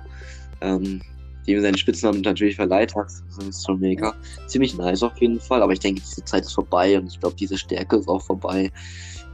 [0.62, 1.02] Ähm,
[1.48, 3.08] dem seinen Spitznamen natürlich verleiht hat.
[3.08, 4.14] Das ist schon mega.
[4.48, 7.36] Ziemlich nice auf jeden Fall, aber ich denke, diese Zeit ist vorbei und ich glaube,
[7.38, 8.72] diese Stärke ist auch vorbei.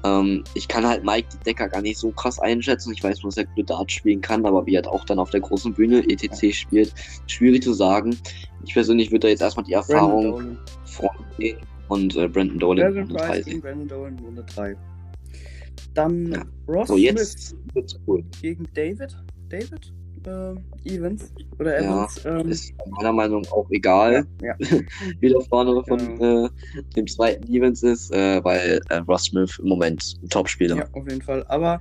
[0.03, 2.93] Ähm, ich kann halt Mike Decker gar nicht so krass einschätzen.
[2.93, 5.29] Ich weiß nur, dass er gute Darts spielen kann, aber wie er auch dann auf
[5.29, 6.93] der großen Bühne ETC spielt,
[7.27, 8.17] schwierig zu sagen.
[8.65, 13.11] Ich persönlich würde da jetzt erstmal die Erfahrung vornehmen und äh, Brandon Dolan Brandon in
[13.11, 13.61] Runde 3 Price gegen sehen.
[13.61, 14.75] Brandon Dolan in Runde 3.
[15.93, 16.43] Dann Ja.
[16.67, 18.23] Ross So, Smith jetzt wird's cool.
[18.41, 19.15] gegen David.
[19.49, 19.91] David?
[20.25, 20.55] Äh,
[20.85, 22.25] Evans oder Ja, Evans.
[22.25, 24.55] ähm, Ist meiner Meinung nach auch egal, ja.
[25.19, 26.49] wie der vorne von äh,
[26.95, 31.07] dem zweiten Evans ist, äh, weil äh, Ross Smith im Moment ein Topspieler ja, auf
[31.09, 31.45] jeden Fall.
[31.47, 31.79] Aber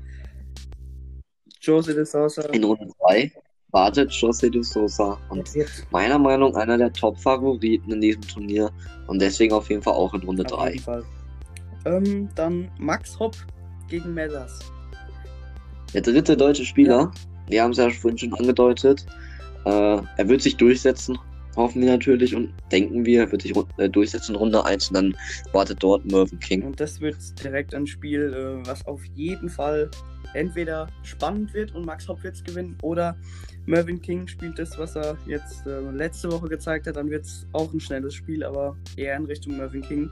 [1.61, 3.33] Jose de Sousa In Runde 2
[3.73, 5.51] wartet José de Sosa und
[5.91, 8.71] meiner Meinung nach einer der Top-Favoriten in diesem Turnier
[9.09, 10.71] und deswegen auf jeden Fall auch in Runde auf 3.
[10.73, 11.05] jeden Fall.
[11.85, 13.37] Ähm, dann Max Hopp
[13.89, 14.59] gegen Mellers.
[15.93, 17.11] Der dritte deutsche Spieler,
[17.49, 19.05] wir haben es ja vorhin schon angedeutet,
[19.65, 21.19] äh, er wird sich durchsetzen,
[21.57, 25.17] hoffen wir natürlich und denken wir, er wird sich äh, durchsetzen Runde 1 und dann
[25.53, 26.63] wartet dort Mervyn King.
[26.63, 29.91] Und das wird direkt ein Spiel, äh, was auf jeden Fall
[30.35, 33.17] entweder spannend wird und Max Hopp wird es gewinnen oder
[33.67, 36.97] Mervyn King spielt das, was er jetzt äh, letzte Woche gezeigt hat.
[36.97, 40.11] Dann wird es auch ein schnelles Spiel, aber eher in Richtung Mervyn King.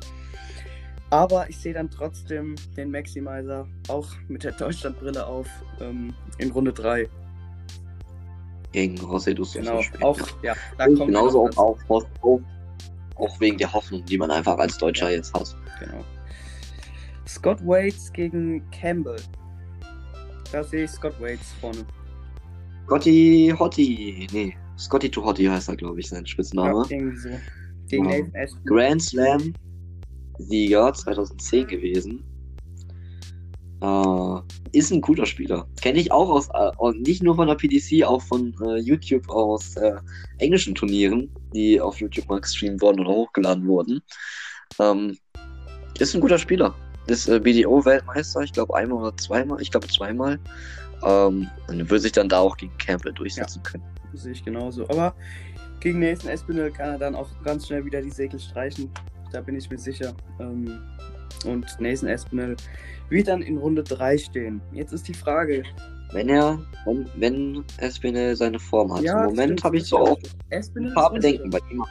[1.08, 5.48] Aber ich sehe dann trotzdem den Maximizer auch mit der Deutschlandbrille auf
[5.80, 7.08] ähm, in Runde 3.
[8.72, 9.60] Gegen José de Sosa
[9.92, 10.06] Genau.
[10.08, 12.40] Auch, ja, da Und kommt genauso auch, auch, auch,
[13.16, 15.56] auch wegen der Hoffnung, die man einfach als Deutscher jetzt hat.
[15.80, 16.04] Genau.
[17.26, 19.16] Scott Waits gegen Campbell.
[20.52, 21.84] Da sehe ich Scott Waits vorne.
[22.84, 26.84] Scotty Hottie, nee, Scotty to Hottie heißt er, glaube ich, sein Spitzname.
[26.88, 27.28] Ja, irgendwie so.
[27.88, 28.24] Gegen Ja.
[28.34, 28.64] Ashton.
[28.64, 29.54] Grand Slam
[30.38, 32.24] Sieger 2010 gewesen.
[33.82, 35.66] Äh, ist ein cooler Spieler.
[35.80, 36.48] Kenne ich auch aus,
[36.78, 39.74] und nicht nur von der PDC, auch von äh, YouTube aus
[40.38, 44.00] englischen Turnieren, die auf YouTube mal gestreamt wurden oder hochgeladen wurden.
[44.78, 45.16] Ähm,
[45.98, 46.74] ist ein guter Spieler.
[47.06, 50.38] Ist BDO-Weltmeister, ich glaube einmal oder zweimal, ich glaube zweimal.
[51.04, 53.84] Ähm, und wird sich dann da auch gegen Campbell durchsetzen können.
[54.14, 54.88] Sehe ich genauso.
[54.88, 55.14] Aber
[55.80, 58.90] gegen Nathan Espinel kann er dann auch ganz schnell wieder die Segel streichen.
[59.32, 60.14] Da bin ich mir sicher.
[60.40, 60.80] Ähm,
[61.44, 62.56] und Nathan Espinel
[63.08, 64.60] wird dann in Runde 3 stehen.
[64.72, 65.62] Jetzt ist die Frage,
[66.12, 66.58] Wenn er,
[67.16, 69.02] wenn, Espinel seine Form hat.
[69.02, 70.18] Ja, Im Moment habe ich so auch
[70.50, 71.84] ein paar Bedenken bei ihm.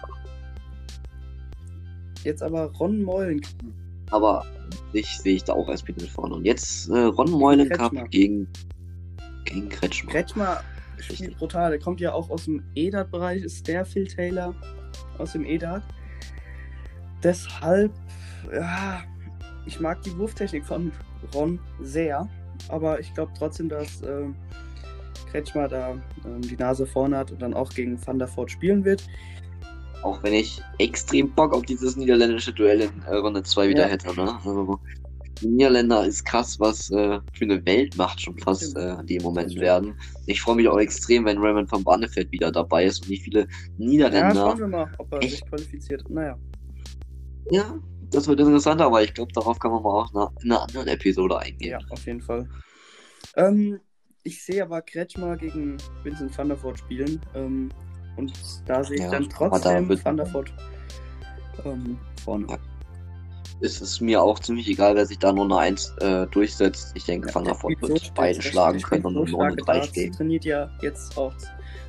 [2.23, 3.41] Jetzt aber Ron Meulen.
[4.11, 4.45] Aber
[4.93, 6.35] ich sehe ich da auch Espinel vorne.
[6.35, 8.47] Und jetzt äh, Ron Meulenkamp gegen,
[9.43, 10.11] gegen Kretschmer.
[10.11, 10.61] Kretschmer
[10.97, 11.37] spielt Richtig.
[11.37, 11.71] brutal.
[11.71, 14.55] Der kommt ja auch aus dem EDAT-Bereich, ist der Phil Taylor
[15.17, 15.83] aus dem EDAT.
[17.23, 17.91] Deshalb,
[18.53, 19.03] ja,
[19.66, 20.91] ich mag die Wurftechnik von
[21.34, 22.28] Ron sehr,
[22.70, 24.36] aber ich glaube trotzdem, dass ähm,
[25.32, 25.91] Kretschmer da
[26.26, 29.05] ähm, die Nase vorne hat und dann auch gegen Van der Voort spielen wird.
[30.03, 33.88] Auch wenn ich extrem Bock auf dieses niederländische Duell in äh, Runde 2 wieder Ja.
[33.89, 34.16] hätte.
[34.16, 34.36] Ne?
[34.45, 34.80] Also,
[35.41, 39.01] die Niederländer ist krass, was äh, für eine Weltmacht schon fast Stimmt.
[39.01, 39.95] äh, die im Moment werden.
[40.28, 43.41] Ich freue mich auch extrem, wenn Raymond van Barneveld wieder dabei ist und wie viele
[43.41, 43.47] Ja,
[43.78, 44.34] Niederländer.
[44.36, 46.09] schauen wir mal, ob er sich qualifiziert.
[46.09, 46.38] Naja,
[47.51, 47.76] Ja,
[48.12, 50.88] das wird interessant, aber ich glaube, darauf kann man mal auch na- in einer anderen
[50.88, 51.72] Episode eingehen.
[51.72, 52.47] ja, auf jeden Fall.
[53.36, 53.80] Ähm,
[54.24, 57.20] ich sehe aber Kretschmer gegen Vincent van der Voort spielen.
[57.36, 57.70] Ähm,
[58.18, 58.34] und
[58.66, 60.53] da sehe ich Ja, dann da trotzdem wird- Van der Voort
[61.66, 62.47] ähm, vorne.
[62.49, 62.58] Ja.
[63.62, 66.91] Es ist mir auch ziemlich egal, wer sich da in Runde 1 äh, durchsetzt.
[66.95, 70.12] Ich denke, Van der Voort wird beide schlagen können und Runde starke 3 Darts, stehen.
[70.12, 71.34] trainiert ja jetzt auch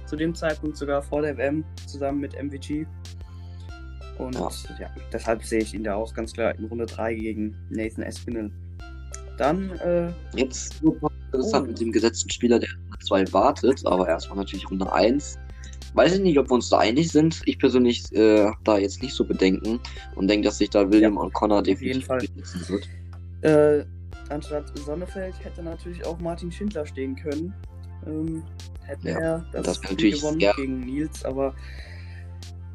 [0.07, 2.87] zu dem Zeitpunkt sogar vor der WM zusammen mit MVG.
[4.19, 4.49] Und Ja.
[4.81, 4.91] ja.
[5.13, 8.51] deshalb sehe ich ihn da auch ganz klar in Runde 3 gegen Nathan Espinel.
[9.39, 10.95] Dann, äh, Jetzt noch
[11.27, 11.69] interessant Oh.
[11.69, 15.39] mit dem gesetzten Spieler, der in Runde 2 wartet, aber erstmal natürlich Runde 1.
[15.95, 17.41] Weiß ich nicht, ob wir uns da einig sind.
[17.47, 19.81] Ich persönlich äh, habe da jetzt nicht so Bedenken
[20.15, 22.89] und denke, dass sich da William und Connor definitiv durchsetzen wird.
[23.43, 23.85] äh,
[24.31, 27.55] anstatt Sonnefeld hätte natürlich auch Martin Schindler stehen können.
[28.07, 28.43] Ähm,
[28.85, 31.55] hätte Ja, er das, das Spiel natürlich gewonnen gegen Nils, aber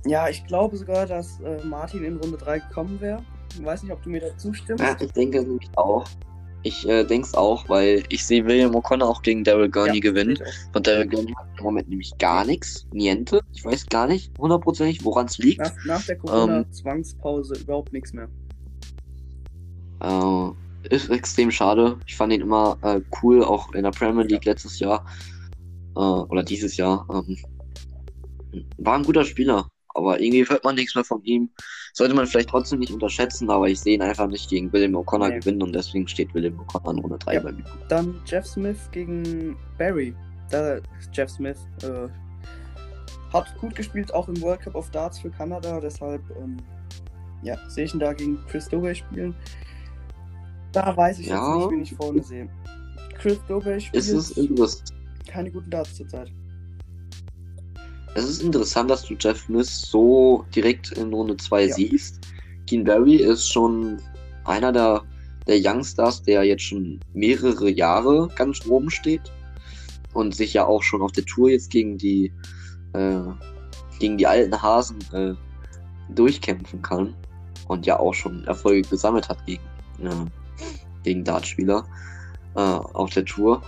[0.06, 3.22] ja, ich glaube sogar, dass äh, Martin in Runde 3 gekommen wäre.
[3.54, 4.84] Ich weiß nicht, ob du mir da zustimmst.
[4.84, 6.06] Ja, ich denke nämlich auch.
[6.64, 10.00] Ich äh, denke es auch, weil ich sehe William O'Connor auch gegen Daryl Gurney Ja,
[10.00, 10.38] gewinnen.
[10.72, 12.86] Von Daryl Gurney hat im Moment nämlich gar nichts.
[12.94, 13.42] Niente.
[13.54, 15.62] Ich weiß gar nicht hundertprozentig, woran es liegt.
[15.62, 16.22] Nach, nach der Ähm.
[16.22, 18.28] Corona-Zwangspause überhaupt nichts mehr.
[20.02, 20.50] Äh,
[20.96, 21.98] ist extrem schade.
[22.06, 25.04] Ich fand ihn immer äh, cool, auch in der Premier League letztes Jahr.
[25.96, 27.08] Äh, oder dieses Jahr.
[27.12, 27.38] Ähm,
[28.78, 29.68] war ein guter Spieler.
[29.94, 31.50] Aber irgendwie hört man nichts mehr von ihm.
[31.94, 35.30] Sollte man vielleicht trotzdem nicht unterschätzen, aber ich sehe ihn einfach nicht gegen William O'Connor
[35.30, 35.40] Nee.
[35.40, 37.40] gewinnen und deswegen steht William O'Connor in Runde 3 Ja.
[37.42, 37.64] bei mir.
[37.90, 40.14] Dann Jeff Smith gegen Barry.
[40.50, 40.80] Da
[41.14, 42.08] Jeff Smith äh,
[43.34, 45.80] hat gut gespielt, auch im World Cup of Darts für Kanada.
[45.80, 46.58] Deshalb ähm,
[47.44, 49.36] ja, sehe ich ihn da gegen Chris Dobey spielen.
[50.72, 51.36] Da weiß ich Ja.
[51.36, 52.50] jetzt nicht, wen ich vorne sehe.
[53.18, 54.84] Chris Dobey spielt
[55.28, 56.32] keine guten Darts zurzeit.
[58.16, 61.74] Es ist interessant, dass du Jeff Smith so direkt in Runde 2 Ja.
[61.74, 62.20] siehst.
[62.68, 63.98] Keen Barry ist schon
[64.46, 65.04] einer der,
[65.48, 69.32] der Youngstars, der jetzt schon mehrere Jahre ganz oben steht
[70.14, 72.32] und sich ja auch schon auf der Tour jetzt gegen die
[72.94, 73.22] äh,
[74.00, 75.34] gegen die alten Hasen äh,
[76.14, 77.14] durchkämpfen kann
[77.68, 79.62] und ja auch schon Erfolge gesammelt hat gegen,
[80.02, 80.10] äh,
[81.04, 81.86] gegen Dartspieler
[82.56, 83.62] äh, auf der Tour.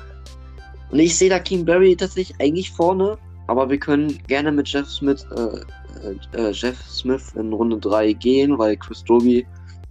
[0.91, 3.18] Und ich sehe da Keen Barry tatsächlich eigentlich vorne,
[3.54, 8.58] aber wir können gerne mit Jeff Smith, äh, äh, Jeff Smith in Runde 3 gehen,
[8.58, 9.45] weil Chris Doby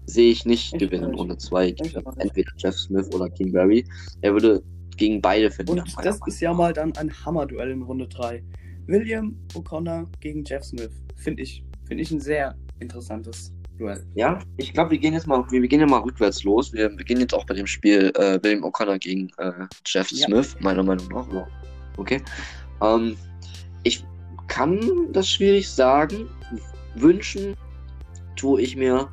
[0.06, 1.14] sehe ich nicht Ich gewinnen in.
[1.14, 1.76] Runde 2.
[1.80, 2.24] Ich auch nicht.
[2.24, 3.84] Entweder Jeff Smith oder Keen Barry.
[4.22, 4.60] Er würde
[4.96, 5.78] gegen beide verlieren.
[5.96, 8.42] Und das ist ja mal dann ein Hammerduell in Runde 3.
[8.88, 10.90] William O'Connor gegen Jeff Smith.
[11.14, 14.04] Finde ich, finde ich ein sehr interessantes Duell.
[14.16, 16.72] Ja, ich glaube, wir gehen jetzt mal, wir, gehen ja mal rückwärts los.
[16.72, 19.52] Wir beginnen jetzt auch bei dem Spiel äh, William O'Connor gegen äh,
[19.86, 20.26] Jeff Ja.
[20.26, 21.46] Smith, meiner Meinung nach.
[21.96, 22.20] Okay.
[22.82, 23.16] Ähm,
[23.82, 24.04] ich
[24.48, 24.80] kann
[25.12, 26.28] das schwierig sagen.
[26.94, 27.54] Wünschen
[28.36, 29.08] tue ich mir,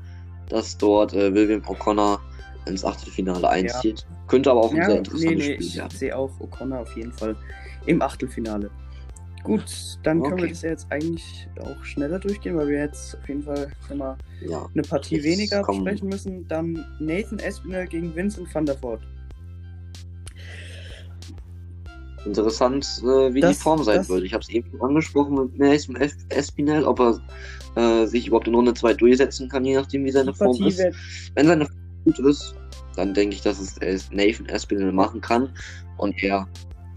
[0.50, 2.20] dass dort äh, William O'Connor
[2.66, 4.06] ins Achtelfinale einzieht.
[4.28, 5.98] Könnte aber auch ein sehr Ja, nee, interessantes nee, Spiel ich werden.
[5.98, 7.36] sehe auch O'Connor auf jeden Fall
[7.86, 8.70] im Achtelfinale.
[9.44, 10.50] Gut, dann können wir Okay.
[10.50, 14.68] das ja jetzt eigentlich auch schneller durchgehen, weil wir jetzt auf jeden Fall immer Ja.
[14.74, 16.46] eine Partie weniger besprechen müssen.
[16.50, 19.02] Dann Nathan Espinel gegen Vincent van der Voort.
[22.26, 24.24] Interessant, äh, wie Das- die Form sein wird.
[24.24, 25.96] Ich habe es eben schon angesprochen mit Mason
[26.30, 27.20] Espinel, ob er
[27.76, 30.80] äh, sich überhaupt in Runde 2 durchsetzen kann, je nachdem, wie seine Form ist.
[31.36, 32.56] Wenn seine Form gut ist,
[32.96, 35.50] dann denke ich, dass es Nathan Espinel machen kann
[35.98, 36.48] und er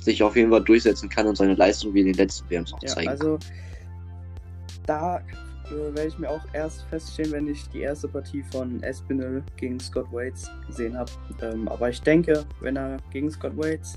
[0.03, 2.83] sich auf jeden Fall durchsetzen kann und seine Leistung wie in den letzten WMs auch
[2.83, 3.39] Ja, zeigen also
[4.87, 9.43] da äh, werde ich mir auch erst feststellen, wenn ich die erste Partie von Espinel
[9.57, 11.11] gegen Scott Waits gesehen habe.
[11.41, 13.95] Ähm, aber ich denke, wenn er gegen Scott Waits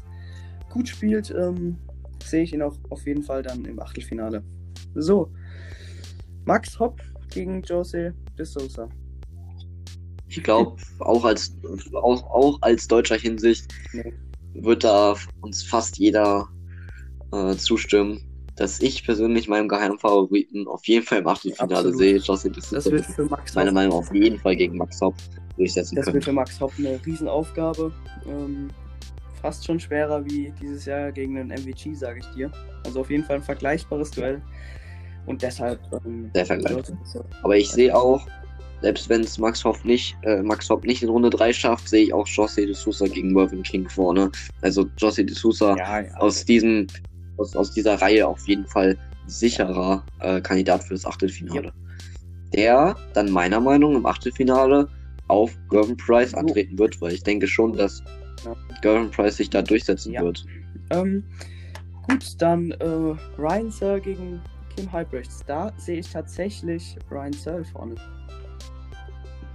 [0.76, 1.78] gut spielt, ähm,
[2.24, 4.44] sehe ich ihn auch auf jeden Fall dann im Achtelfinale.
[4.94, 5.32] So,
[6.44, 7.02] Max Hopp
[7.34, 8.90] gegen Jose de Sousa.
[10.28, 11.56] Ich glaube, auch als,
[11.94, 14.14] auch, auch als deutscher Hinsicht Nee.
[14.54, 16.50] wird da uns fast jeder
[17.32, 18.22] äh, zustimmen,
[18.58, 22.18] dass ich persönlich meinem geheimen Favoriten auf jeden Fall im Achtelfinale sehe.
[22.18, 25.16] Jocelyn Das D'Souza wird für Max meiner Hopp, Meinung auf jeden Fall gegen Max Hopp
[25.56, 26.16] durchsetzen das können.
[26.16, 27.94] wird für Max Hopp eine Riesenaufgabe.
[28.28, 28.70] Ähm,
[29.46, 32.52] fast schon schwerer wie dieses Jahr gegen den MVG, sage ich dir.
[32.84, 34.42] Also auf jeden Fall ein vergleichbares Duell.
[35.28, 35.80] Und deshalb.
[36.04, 36.98] Ähm, Sehr vergleichbar.
[37.44, 38.26] Aber ich sehe auch,
[38.82, 42.06] selbst wenn es Max Hopp nicht, äh, Max Hopp nicht in Runde 3 schafft, sehe
[42.06, 44.32] ich auch José de Sousa gegen Mervyn King vorne.
[44.64, 46.16] Also José de Sousa Ja, ja.
[46.16, 46.88] aus diesem,
[47.38, 51.72] aus, aus dieser Reihe auf jeden Fall sicherer äh, Kandidat für das Achtelfinale.
[52.56, 54.88] Der dann meiner Meinung nach im Achtelfinale
[55.28, 56.38] auf Gervin Price So.
[56.38, 58.02] antreten wird, weil ich denke schon, dass
[58.44, 58.56] Ja.
[58.82, 60.22] Gervin Price sich da durchsetzen Ja.
[60.24, 60.46] wird.
[60.92, 61.24] Ähm,
[62.08, 64.42] gut, dann äh, Ryan Searle gegen
[64.76, 65.44] Kim Halbrechts.
[65.48, 67.96] Da sehe ich tatsächlich Ryan Searle vorne.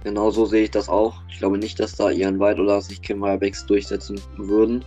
[0.03, 1.21] Genau so sehe ich das auch.
[1.29, 4.83] Ich glaube nicht, dass da Ian White oder sich Kim Halbecks durchsetzen würden.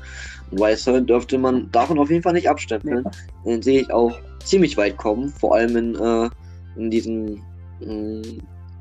[0.51, 3.05] Und Weißer dürfte man davon auf jeden Fall nicht abstempeln.
[3.47, 6.29] Den sehe ich auch ziemlich weit kommen, vor allem in, äh,
[6.77, 7.41] in diesem
[7.81, 8.23] mh,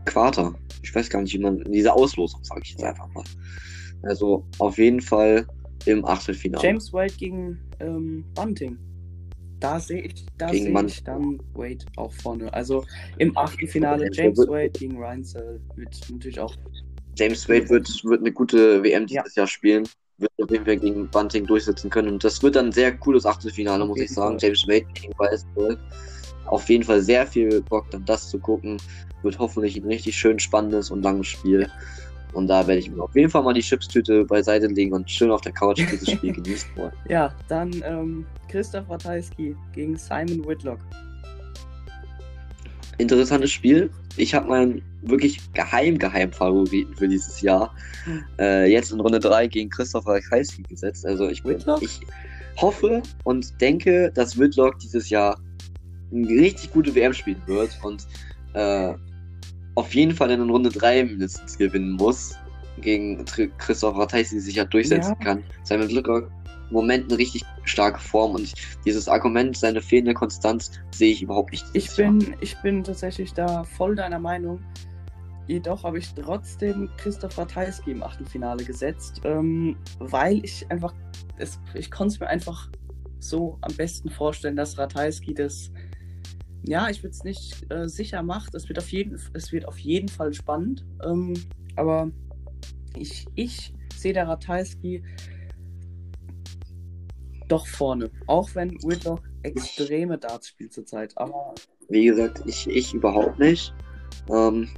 [0.06, 0.56] Quarter.
[0.82, 3.24] Ich weiß gar nicht, wie man, in dieser Auslosung, sage ich jetzt einfach mal.
[4.04, 5.46] Also auf jeden Fall
[5.86, 6.64] im Achtelfinale.
[6.64, 8.78] James Wade gegen ähm, Bunting.
[9.60, 12.54] Da sehe ich, da Gegen sehe ich dann Wade auch vorne.
[12.54, 12.84] Also
[13.18, 16.54] im Achtelfinale James Wade gegen Ryan Searle wird natürlich auch.
[17.18, 19.22] James Wade wird, wird eine gute WM Ja.
[19.24, 19.88] dieses Jahr spielen.
[20.18, 22.10] Wird auf jeden Fall gegen Bunting durchsetzen können.
[22.10, 24.38] Und das wird dann ein sehr cooles Achtelfinale, muss ich sagen.
[24.38, 24.50] Fall.
[24.50, 25.80] James Wade gegen Weißburg.
[26.46, 28.78] Auf jeden Fall sehr viel Bock, dann das zu gucken.
[29.22, 31.70] Wird hoffentlich ein richtig schön spannendes und langes Spiel.
[32.34, 35.32] Und da werde ich mir auf jeden Fall mal die Chipstüte beiseite legen und schön
[35.32, 36.94] auf der Couch dieses Spiel genießen wollen.
[37.10, 40.80] Ja, dann ähm, Christoph Ratajski gegen Simon Whitlock.
[42.98, 43.90] Interessantes Spiel.
[44.18, 47.74] Ich habe meinen wirklich geheim, geheim Favoriten für dieses Jahr
[48.40, 51.06] äh, jetzt in Runde 3 gegen Christoph Rajkowski gesetzt.
[51.06, 52.00] Also ich, bin, ich
[52.58, 55.40] hoffe und denke, dass Whitlock dieses Jahr
[56.12, 58.06] eine richtig gute WM spielen wird und
[58.54, 58.94] äh,
[59.76, 62.36] auf jeden Fall in Runde 3 mindestens gewinnen muss.
[62.82, 63.24] Gegen
[63.58, 65.26] Christoph Ratajski sich ja durchsetzen Ja.
[65.26, 65.44] kann.
[65.64, 66.30] Simon Whitlock
[66.70, 68.52] im Moment eine richtig starke Form und
[68.86, 71.66] dieses Argument, seine fehlende Konstanz, sehe ich überhaupt nicht.
[71.74, 72.12] Ich Jahr.
[72.12, 74.60] bin, ich bin tatsächlich da voll deiner Meinung.
[75.48, 80.94] Jedoch habe ich trotzdem Christoph Ratajski im Achtelfinale gesetzt, ähm, weil ich einfach,
[81.38, 82.70] es, ich konnte es mir einfach
[83.20, 85.72] so am besten vorstellen, dass Ratajski das,
[86.66, 88.56] ja, ich würde es nicht äh, sicher macht.
[88.56, 90.86] Es wird auf jeden, es wird auf jeden Fall spannend.
[91.06, 91.34] Ähm,
[91.76, 92.12] aber
[92.98, 95.04] ich, ich sehe der Ratajski
[97.48, 101.18] doch vorne, auch wenn Whitlock extreme Darts spielt zurzeit.
[101.18, 101.54] Aber
[101.90, 103.74] Wie gesagt, ich, ich überhaupt nicht.
[104.30, 104.70] Ähm,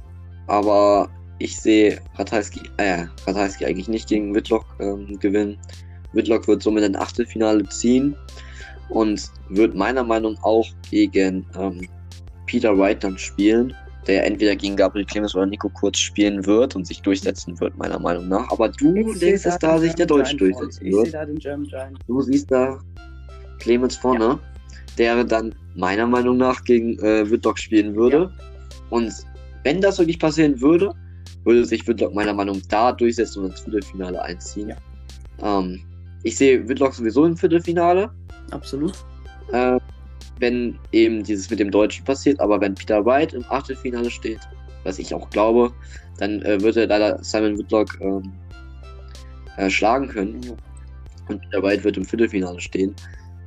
[0.48, 1.08] aber
[1.38, 5.58] ich sehe Ratajski, äh, Ratajski eigentlich nicht gegen Whitlock ähm, gewinnen.
[6.12, 8.16] Whitlock wird somit ein Achtelfinale ziehen
[8.88, 11.88] und wird meiner Meinung nach auch gegen ähm,
[12.46, 13.74] Peter Wright dann spielen,
[14.06, 17.98] der entweder gegen Gabriel Clemens oder Nico Kurz spielen wird und sich durchsetzen wird, meiner
[17.98, 18.50] Meinung nach.
[18.52, 21.12] Aber du Ich denkst, dass da sich der Deutsche durchsetzen Ich wird.
[21.72, 21.90] da.
[22.06, 22.78] Du siehst da
[23.58, 24.38] Clemens vorne,
[24.98, 28.30] der dann meiner Meinung nach gegen äh, Whitlock spielen würde.
[28.90, 29.12] Und
[29.64, 30.92] wenn das wirklich passieren würde,
[31.44, 34.74] würde sich Whitlock meiner Meinung nach da durchsetzen und ins Viertelfinale einziehen.
[35.42, 35.80] Ähm,
[36.22, 38.10] ich sehe Whitlock sowieso im Viertelfinale,
[38.50, 38.94] Absolut.
[39.52, 39.78] äh,
[40.38, 42.40] wenn eben dieses mit dem Deutschen passiert.
[42.40, 44.40] Aber wenn Peter Wright im Achtelfinale steht,
[44.84, 45.72] was ich auch glaube,
[46.18, 48.32] dann äh, wird er leider Simon Whitlock ähm,
[49.56, 50.40] äh, schlagen können
[51.28, 52.94] und Peter White wird im Viertelfinale stehen.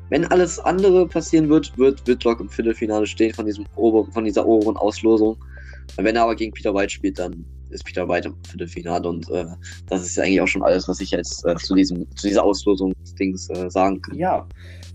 [0.10, 4.46] Wenn alles andere passieren wird, wird Whitlock im Viertelfinale stehen von, diesem ober, von dieser
[4.46, 5.38] oberen Auslosung.
[5.98, 9.46] Wenn er aber gegen Peter White spielt, dann ist Peter White im Viertelfinale und äh,
[9.88, 12.94] das ist eigentlich auch schon alles, was ich jetzt äh, zu, diesem, zu dieser Auslosung
[13.04, 14.18] des Dings äh, sagen kann.
[14.18, 14.48] Ja,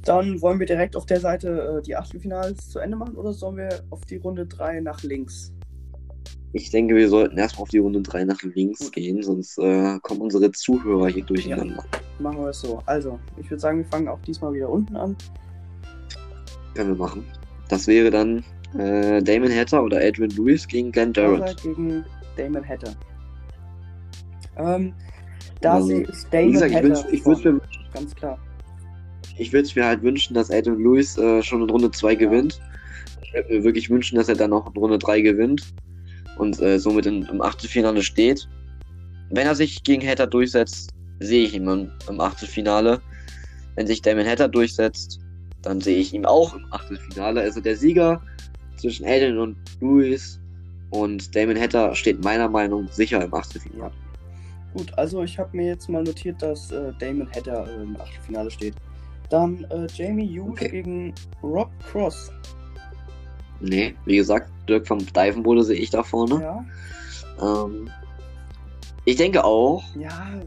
[0.04, 3.56] dann wollen wir direkt auf der Seite äh, die Achtelfinals zu Ende machen oder sollen
[3.56, 5.52] wir auf die Runde 3 nach links?
[6.52, 10.20] Ich denke, wir sollten erstmal auf die Runde 3 nach links gehen, sonst äh, kommen
[10.20, 11.84] unsere Zuhörer hier durcheinander.
[12.20, 12.80] Machen wir es so.
[12.86, 15.16] Also, ich würde sagen, wir fangen auch diesmal wieder unten an.
[16.74, 17.24] Können wir machen.
[17.68, 18.44] Das wäre dann
[18.78, 21.62] äh, Damon Hatter oder Adrian Lewis gegen Glenn Oder Jarrett.
[21.62, 22.04] gegen
[22.36, 22.92] Damon Hatter.
[24.56, 24.92] Ähm,
[25.60, 27.12] da Also, sehe ich Wie Damon gesagt, Hatter.
[27.12, 27.58] ich würd's vorne.
[27.58, 27.60] mir
[27.92, 28.38] Ganz klar.
[29.36, 32.60] Ich würde es mir halt wünschen, dass Adrian Lewis äh, schon in Runde 2 gewinnt.
[33.22, 35.74] Ich würde mir wirklich wünschen, dass er dann auch in Runde 3 gewinnt
[36.38, 38.48] und äh, somit in, im Achtelfinale steht.
[39.30, 43.00] Wenn er sich gegen Hatter durchsetzt, sehe ich ihn im, im Achtelfinale.
[43.74, 45.20] Wenn sich Damon Hatter durchsetzt,
[45.62, 47.40] dann sehe ich ihn auch im Achtelfinale.
[47.40, 48.22] Also der Sieger
[48.76, 50.40] zwischen Adrian und Lewis
[50.90, 53.92] und Damon Hatter steht meiner Meinung nach sicher im Achtelfinale.
[54.74, 58.50] Gut, also ich habe mir jetzt mal notiert, dass äh, Damon Hatter äh, im Achtelfinale
[58.50, 58.74] steht.
[59.34, 60.68] Dann äh, Jamie Hughes Okay.
[60.68, 61.12] gegen
[61.42, 62.30] Rob Cross.
[63.58, 66.40] Nee, wie gesagt, Dirk van Dijvenbode sehe ich da vorne.
[66.40, 66.64] Ja,
[67.42, 67.90] Ähm,
[69.04, 70.40] ich denke auch, ja,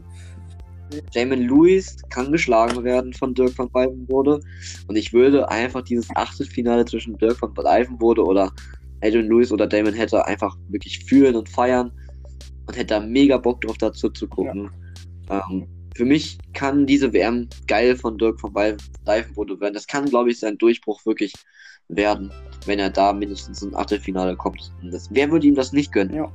[1.12, 4.40] Jamin Lewis kann geschlagen werden von Dirk van Dijvenbode.
[4.86, 8.50] Und ich würde einfach dieses Achtelfinale zwischen Dirk van Dijvenbode oder
[9.02, 11.92] Adrian Lewis oder Damon Hatter einfach wirklich fühlen und feiern.
[12.66, 14.70] Und hätte da mega Bock drauf dazu zu gucken.
[15.28, 15.66] Ähm,
[15.98, 19.74] für mich kann diese WM geil von Dirk van Dijvenbode werden.
[19.74, 21.32] Das kann, glaube ich, sein Durchbruch wirklich
[21.88, 22.30] werden,
[22.66, 24.72] wenn er da mindestens ins Achtelfinale kommt.
[24.92, 26.14] Das, wer würde ihm das nicht gönnen?
[26.14, 26.30] ja.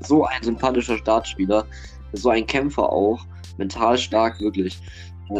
[0.00, 1.64] so ein sympathischer Startspieler,
[2.12, 3.24] so ein Kämpfer auch,
[3.56, 4.80] mental stark, wirklich.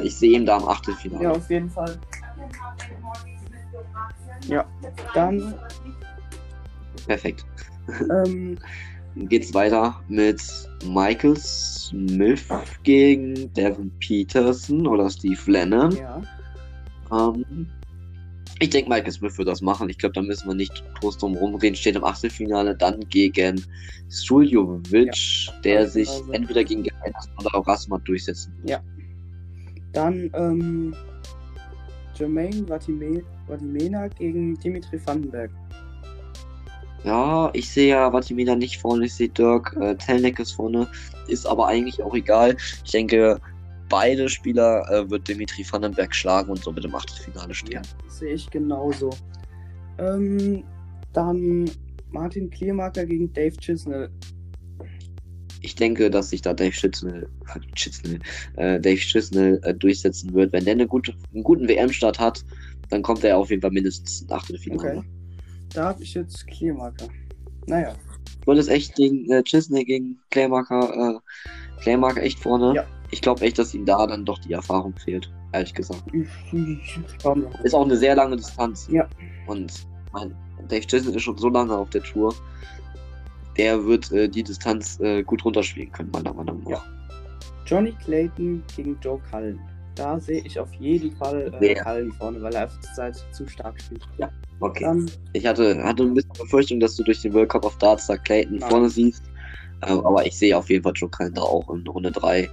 [0.04, 1.24] Ich sehe ihn da im Achtelfinale.
[1.24, 1.98] Ja, auf jeden Fall.
[4.46, 4.64] Ja,
[5.14, 5.52] dann
[7.08, 7.44] Perfekt.
[8.24, 8.56] ähm,
[9.16, 10.42] geht's weiter mit
[10.86, 12.44] Michael Smith
[12.82, 15.96] gegen Devin Peterson oder Steve Lennon.
[15.96, 16.20] ja,
[17.12, 17.66] Ähm,
[18.60, 19.88] ich denke, Michael Smith wird das machen.
[19.88, 21.74] Ich glaube, da müssen wir nicht groß drum rumreden.
[21.76, 23.62] Steht im Achtelfinale dann gegen
[24.08, 28.80] Suljovic, der also- sich also- entweder gegen Geheimnis oder auch Rasmat durchsetzen wird.
[29.92, 30.94] dann ähm,
[32.16, 35.50] Jermaine Vatime Vatimena gegen Dimitri Vandenberg.
[37.04, 40.88] Ja, ich sehe ja Vatimena nicht vorne, ich sehe Dirk äh, Telnek ist vorne,
[41.28, 42.56] ist aber eigentlich auch egal.
[42.84, 43.38] Ich denke,
[43.90, 47.82] beide Spieler äh, wird Dimitri Vandenberg schlagen und somit im Achtelfinale Ja, stehen.
[48.08, 49.10] sehe ich genauso.
[49.98, 50.64] Ähm,
[51.12, 51.70] dann
[52.10, 54.08] Martin Kliermarker gegen Dave Chisnell.
[55.60, 58.18] Ich denke, dass sich da Dave Chisnell, äh, Chisnell,
[58.56, 60.52] äh, Dave Chisnell äh, durchsetzen wird.
[60.52, 62.44] Wenn der eine gute, einen guten WM-Start hat,
[62.90, 64.98] dann kommt er auf jeden Fall mindestens ins Achtelfinale.
[64.98, 65.02] Okay.
[65.74, 67.08] Da habe ich jetzt Kliermarker.
[67.66, 67.94] Naja,
[68.46, 72.74] wollte es echt gegen äh, Chisnell, gegen Claymarker, äh, Claymarker echt vorne.
[72.74, 72.84] Ja.
[73.10, 76.02] Ich glaube echt, dass ihm da dann doch die Erfahrung fehlt, ehrlich gesagt.
[77.62, 78.88] Ist auch eine sehr lange Distanz.
[78.90, 79.08] Ja.
[79.46, 79.72] Und
[80.12, 80.34] mein
[80.68, 82.34] Dave Chisnell ist schon so lange auf der Tour.
[83.56, 86.70] Der wird äh, die Distanz äh, gut runterspielen können, meiner Meinung nach.
[86.70, 86.84] Ja.
[87.66, 89.60] Johnny Clayton gegen Joe Cullen.
[89.94, 91.74] Da sehe ich auf jeden Fall äh, Wer?
[91.84, 94.02] Cullen vorne, weil er einfach zur Zeit zu stark spielt.
[94.60, 94.84] Okay.
[94.84, 98.06] Dann, Ich hatte, hatte ein bisschen Befürchtung, dass du durch den World Cup of Darts
[98.06, 98.70] da Clayton Nein.
[98.70, 99.22] vorne siehst.
[99.86, 102.48] Ähm, aber ich sehe auf jeden Fall Joe Cullen da auch in Runde 3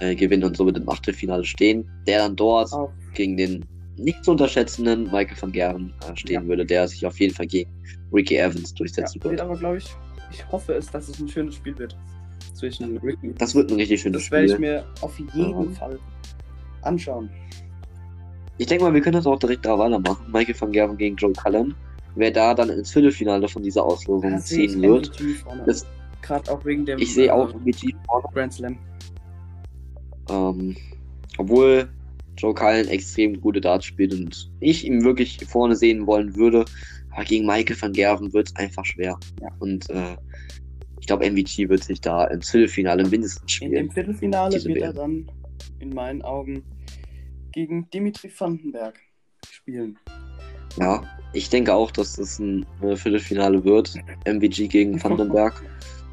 [0.00, 1.88] äh, gewinnen und somit im Achtelfinale stehen.
[2.06, 3.64] Der dann dort auf, gegen den
[3.96, 6.48] nicht zu unterschätzenden Michael van Gerven äh, stehen Ja.
[6.48, 7.70] würde, der sich auf jeden Fall gegen
[8.12, 9.40] Ricky Evans ja, durchsetzen wird wird.
[9.42, 9.94] aber, glaube ich,
[10.32, 11.96] ich hoffe es, dass es ein schönes Spiel wird.
[12.54, 13.32] Zwischen Ricky.
[13.38, 14.60] Das wird ein richtig schönes Das werde ich Spiel.
[14.60, 15.70] mir auf jeden Ja.
[15.78, 15.98] Fall
[16.86, 17.30] anschauen.
[18.58, 20.26] Ich denke mal, wir können das auch direkt da weitermachen.
[20.32, 21.74] Michael van Gerven gegen Joe Cullen.
[22.14, 25.10] Wer da dann ins Viertelfinale von dieser Auslosung ich ziehen wird.
[26.22, 28.28] Gerade auch wegen dem Ich sehe äh, auch MVG vorne.
[28.32, 28.78] Grand Slam.
[30.30, 30.76] Ähm,
[31.36, 31.88] obwohl
[32.36, 36.64] Joe Cullen extrem gute Darts spielt und ich ihn wirklich vorne sehen wollen würde.
[37.10, 39.18] Aber gegen Michael van Gerven wird es einfach schwer.
[39.42, 39.48] Ja.
[39.58, 40.16] Und äh,
[41.00, 43.72] ich glaube, MVG wird sich da ins Viertelfinale mindestens In spielen.
[43.72, 45.30] dem Viertelfinale Diese wird er dann
[45.80, 46.62] in meinen Augen
[47.54, 48.98] gegen Dimitri Vandenberg
[49.48, 49.96] spielen.
[50.78, 51.02] Ja,
[51.32, 53.94] ich denke auch, dass das ein äh, Viertelfinale wird.
[54.26, 55.62] MVG gegen Vandenberg.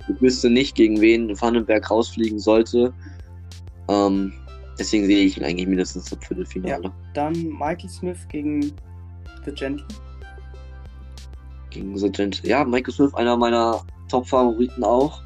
[0.07, 2.93] Ich wüsste nicht, gegen wen Vandenberg rausfliegen sollte.
[3.89, 4.31] Ähm,
[4.77, 6.91] deswegen sehe ich ihn eigentlich mindestens im Viertelfinale.
[7.15, 8.61] Dann Michael Smith gegen
[9.43, 9.87] The Gentle.
[11.71, 12.43] Gegen The Gent.
[12.43, 15.23] Ja, Michael Smith, einer meiner Top-Favoriten auch.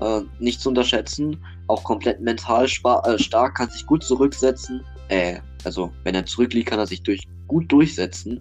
[0.00, 1.36] Äh, nicht zu unterschätzen.
[1.68, 4.82] Auch komplett mental äh, stark, kann sich gut zurücksetzen.
[5.08, 8.40] Äh, also, wenn er zurückliegt, kann er sich durch, gut durchsetzen.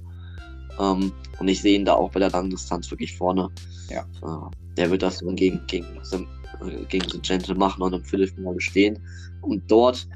[0.79, 3.49] Ähm, und ich sehe ihn da auch bei der langen Distanz wirklich vorne.
[3.89, 4.01] Ja.
[4.23, 8.59] Äh, der wird das dann gegen, gegen, äh, gegen The Gentle machen und im Viertelfinale
[8.61, 8.99] stehen.
[9.41, 10.07] Und dort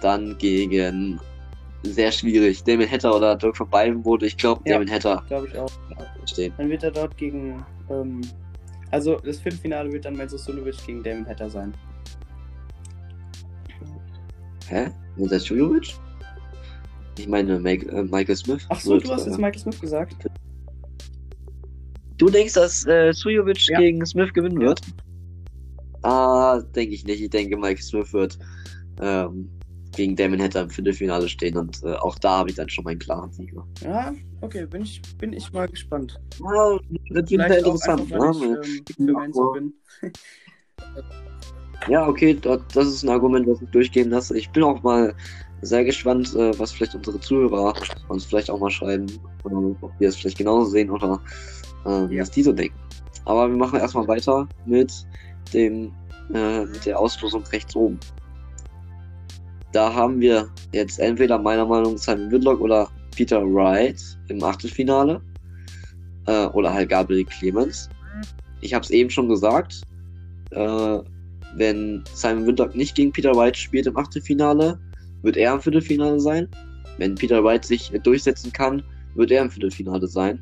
[0.00, 1.20] dann gegen
[1.84, 2.62] sehr schwierig.
[2.64, 4.26] Damon Hatter oder Dirk von beiden wurde.
[4.26, 4.74] Ich glaube, Ja.
[4.78, 5.70] Damon Hatter Glaube ich auch.
[6.26, 6.52] stehen.
[6.58, 7.64] Dann wird er dort gegen.
[7.90, 8.20] Ähm,
[8.90, 11.74] also das Viertelfinale wird dann Menzo Sunovic gegen Damon Hatter sein.
[14.68, 14.90] Hä?
[15.16, 15.94] Der Jujovic?
[17.18, 18.66] Ich meine Mike, äh, Michael Smith.
[18.68, 20.16] Ach so, wird, du hast jetzt äh, Michael Smith gesagt.
[22.18, 23.78] Du denkst, dass äh, Sujovic Ja.
[23.78, 24.68] gegen Smith gewinnen Ja.
[24.68, 24.80] wird?
[26.02, 27.20] Ah, denke ich nicht.
[27.22, 28.38] Ich denke, Michael Smith wird
[29.00, 29.48] ähm,
[29.96, 32.98] gegen Damon Hatter im Viertelfinale stehen und äh, auch da habe ich dann schon meinen
[32.98, 33.66] klaren Sieger.
[33.82, 36.20] Ja, okay, bin ich, bin ich mal gespannt.
[36.40, 36.78] Ja,
[37.10, 38.00] das wird auch interessant.
[38.12, 38.58] einfach, ne?
[38.58, 40.12] weil ich ähm, bin.
[41.88, 44.36] Ja, okay, da- das ist ein Argument, was ich durchgehen lasse.
[44.36, 45.14] Ich bin auch mal
[45.64, 47.74] sehr gespannt, äh, was vielleicht unsere Zuhörer
[48.08, 49.06] uns vielleicht auch mal schreiben,
[49.50, 51.20] ähm, ob die es vielleicht genauso sehen oder
[51.86, 52.22] äh, Ja.
[52.22, 52.78] was die so denken.
[53.24, 54.92] Aber wir machen erstmal weiter mit
[55.52, 55.92] dem
[56.32, 57.98] äh, mit der Auslosung rechts oben.
[59.72, 65.20] Da haben wir jetzt entweder meiner Meinung nach Simon Whitlock oder Peter Wright im Achtelfinale.
[66.26, 67.88] Äh, oder halt Gabriel Clemens.
[68.60, 69.82] Ich habe es eben schon gesagt.
[70.50, 70.98] Äh,
[71.56, 74.78] wenn Simon Whitlock nicht gegen Peter Wright spielt im Achtelfinale,
[75.24, 76.48] wird er im Viertelfinale sein.
[76.98, 78.82] Wenn Peter Wright sich durchsetzen kann,
[79.14, 80.38] wird er im Viertelfinale sein.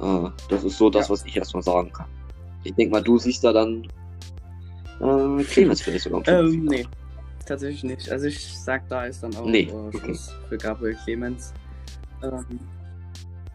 [0.00, 1.12] Äh, das ist so das, ja.
[1.12, 2.06] was ich erstmal sagen kann.
[2.62, 3.86] Ich denke mal, du siehst da dann
[5.00, 6.86] äh, Clemens vielleicht sogar im ähm, Nee,
[7.44, 8.10] tatsächlich nicht.
[8.10, 9.70] Also ich sag, da ist dann auch nee.
[9.70, 11.52] äh, Schluss für Gabriel Clemens.
[12.22, 12.44] Ähm,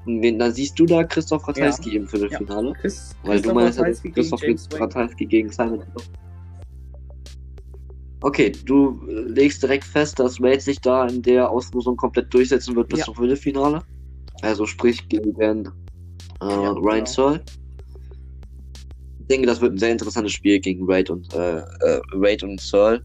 [0.05, 1.95] Wen, dann siehst du da Christoph Ratajski ja.
[1.97, 2.69] im Viertelfinale?
[2.69, 2.73] Ja.
[2.75, 5.83] Chris, Weil du meinst, Ratajski Christoph gegen Ratajski gegen Simon.
[8.21, 12.89] Okay, du legst direkt fest, dass Wade sich da in der Auslosung komplett durchsetzen wird
[12.89, 13.05] bis ja.
[13.05, 13.81] zum Viertelfinale.
[14.41, 15.39] Also sprich gegen
[16.41, 17.05] äh, ja, Ryan genau.
[17.05, 17.43] Searle.
[19.19, 22.59] Ich denke, das wird ein sehr interessantes Spiel gegen Raid und, äh, äh, Raid und
[22.59, 23.01] Searle.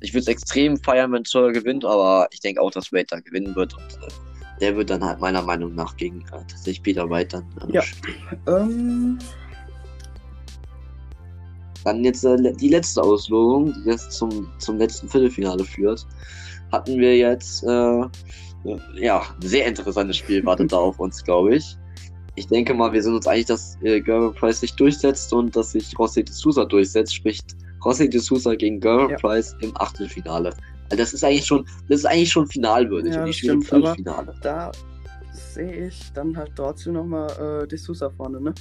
[0.00, 3.20] Ich würde es extrem feiern, wenn Searle gewinnt, aber ich denke auch, dass Raid da
[3.20, 3.74] gewinnen wird.
[3.74, 4.10] Und, äh,
[4.60, 7.70] der wird dann halt meiner Meinung nach gegen äh, tatsächlich Peter White dann.
[7.70, 7.82] Äh, ja.
[8.46, 9.18] Ähm.
[11.84, 16.06] Dann jetzt äh, die letzte Auslosung, die jetzt zum, zum letzten Viertelfinale führt.
[16.72, 18.02] Hatten wir jetzt, äh,
[18.94, 21.76] ja, ein sehr interessantes Spiel wartet da auf uns, glaube ich.
[22.36, 25.72] Ich denke mal, wir sind uns eigentlich, dass äh, Gerber Price sich durchsetzt und dass
[25.72, 27.40] sich Rossi de Sousa durchsetzt, sprich
[27.84, 29.16] Rossi de Sousa gegen Gerber ja.
[29.16, 30.50] Price im Achtelfinale.
[30.84, 34.34] Also das ist eigentlich schon, das ist eigentlich schon finalwürdig ja, und die spielen Viertelfinale.
[34.42, 34.70] Da
[35.32, 38.54] sehe ich dann halt trotzdem nochmal äh, De Sousa vorne, ne?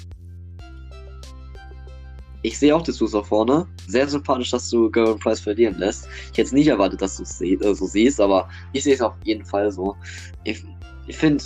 [2.41, 3.67] Ich sehe auch De Sousa vorne.
[3.87, 6.07] Sehr sympathisch, dass du Gerwin Price verlieren lässt.
[6.31, 9.01] Ich hätte es nicht erwartet, dass du es äh, so siehst, aber ich sehe es
[9.01, 9.95] auf jeden Fall so.
[10.43, 10.63] Ich,
[11.07, 11.43] ich finde,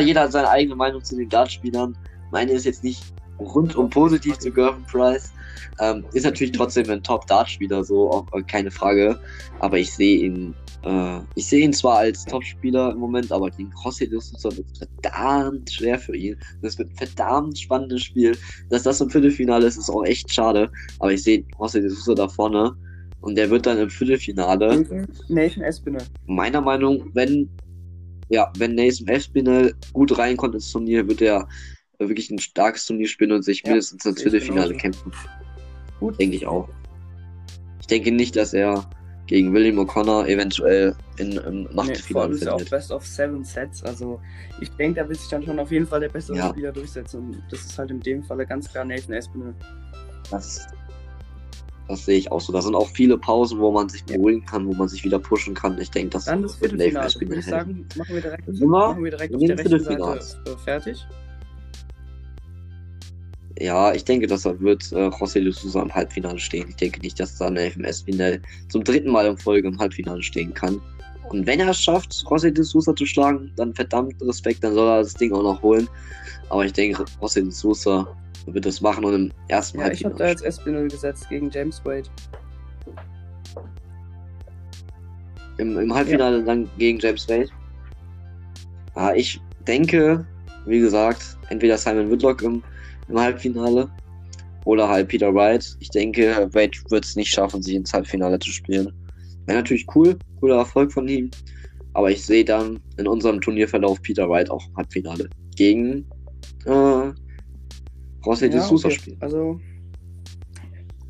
[0.00, 1.96] jeder hat seine eigene Meinung zu den Dartspielern.
[2.30, 3.02] Meine ist jetzt nicht
[3.38, 5.32] rundum positiv zu Gervin Price.
[5.80, 9.18] Ähm, ist natürlich trotzdem ein Top-Dart-Spieler, so auch äh, keine Frage.
[9.60, 10.54] Aber ich sehe ihn,
[10.84, 14.66] äh, ich sehe ihn zwar als Top-Spieler im Moment, aber gegen José de Sousa wird
[14.72, 16.36] es verdammt schwer für ihn.
[16.60, 18.36] Das wird ein verdammt spannendes Spiel.
[18.70, 20.70] Dass das im Viertelfinale ist, ist auch echt schade.
[20.98, 22.74] Aber ich sehe José de Sousa da vorne.
[23.20, 25.06] Und der wird dann im Viertelfinale.
[25.28, 26.02] Nathan Espinel.
[26.26, 27.48] Meiner Meinung, wenn,
[28.28, 31.48] ja, wenn Nathan Espinel gut reinkommt ins Turnier, wird er
[32.00, 35.12] wirklich ein starkes Turnier spielen und sich ja, mindestens ins Viertelfinale kämpfen.
[36.00, 36.18] Gut.
[36.18, 36.68] Denke ich auch.
[37.80, 38.90] Ich denke nicht, dass er
[39.26, 43.82] gegen William O'Connor eventuell in, im Machtfinale nee, ist ja auch Best of Seven Sets.
[43.84, 44.20] Also
[44.60, 46.50] ich denke, da wird sich dann schon auf jeden Fall der bessere ja.
[46.50, 47.20] Spieler durchsetzen.
[47.20, 49.54] Und das ist halt in dem Falle ganz klar Nathan Espinel.
[50.30, 50.66] Das,
[51.88, 52.52] das sehe ich auch so.
[52.52, 55.54] Da sind auch viele Pausen, wo man sich beruhigen kann, wo man sich wieder pushen
[55.54, 55.78] kann.
[55.78, 57.30] Ich denke, das dann das wird Nathan Espinel.
[57.30, 61.06] Würde ich sagen, machen wir direkt, machen wir direkt auf der rechten Seite fertig.
[63.62, 66.66] Ja, ich denke, dass er wird äh, José de Sousa im Halbfinale stehen.
[66.70, 68.38] Ich denke nicht, dass da eine FMS Wiener
[68.68, 70.82] zum dritten Mal in Folge im Halbfinale stehen kann.
[71.28, 74.88] Und wenn er es schafft, José de Sousa zu schlagen, dann verdammt Respekt, dann soll
[74.88, 75.88] er das Ding auch noch holen.
[76.48, 78.08] Aber ich denke, José de Sousa
[78.46, 80.14] wird das machen und im ersten ja, Halbfinale.
[80.14, 82.08] Ich habe da jetzt Espinel gesetzt gegen James Wade.
[85.58, 86.44] Im, im Halbfinale ja.
[86.44, 87.48] dann gegen James Wade.
[88.96, 90.26] Ah, ich denke,
[90.66, 92.60] wie gesagt, entweder Simon Whitlock im
[93.08, 93.90] im Halbfinale.
[94.64, 95.76] Oder halt Peter Wright.
[95.80, 98.92] Ich denke, Wade wird es nicht schaffen, sich ins Halbfinale zu spielen.
[99.46, 101.30] Wäre natürlich cool, cooler Erfolg von ihm.
[101.94, 106.06] Aber ich sehe dann in unserem Turnierverlauf Peter Wright auch im Halbfinale gegen
[106.64, 107.12] äh,
[108.24, 108.98] José de Sousa okay.
[108.98, 109.16] spielen.
[109.20, 109.60] Also,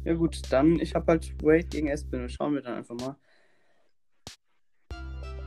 [0.04, 2.28] ja gut, dann ich habe halt Wade gegen Espinel.
[2.28, 3.16] Schauen wir dann einfach mal.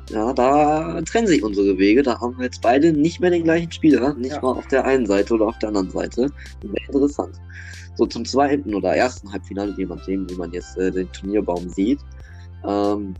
[0.09, 2.03] Ja, da trennen sich unsere Wege.
[2.03, 4.13] Da haben wir jetzt beide nicht mehr den gleichen Spieler.
[4.13, 4.41] Nicht ja.
[4.41, 6.29] mal auf der einen Seite oder auf der anderen Seite.
[6.61, 7.39] Wäre interessant.
[7.95, 11.99] So zum zweiten oder ersten Halbfinale, je nachdem, wie man jetzt äh, den Turnierbaum sieht,
[12.65, 13.15] ähm,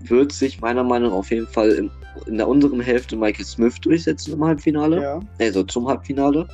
[0.00, 1.90] wird sich meiner Meinung nach auf jeden Fall in,
[2.26, 5.00] in der unteren Hälfte Michael Smith durchsetzen im Halbfinale.
[5.00, 5.20] Ja.
[5.40, 6.46] Also zum Halbfinale.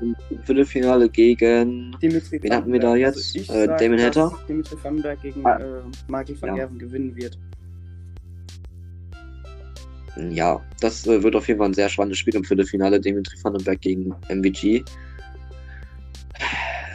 [0.00, 1.94] Im Viertelfinale gegen.
[2.00, 3.36] Dimitri wen hatten wir da jetzt?
[3.36, 4.32] Also äh, Damon Hatter.
[4.48, 5.58] Dimitri Vandenberg gegen ah.
[5.58, 6.54] äh, Michael van ja.
[6.54, 7.38] Gerven gewinnen wird
[10.28, 13.00] ja, das äh, wird auf jeden Fall ein sehr spannendes Spiel im Viertelfinale.
[13.00, 14.84] Dimitri Vandenberg gegen MVG.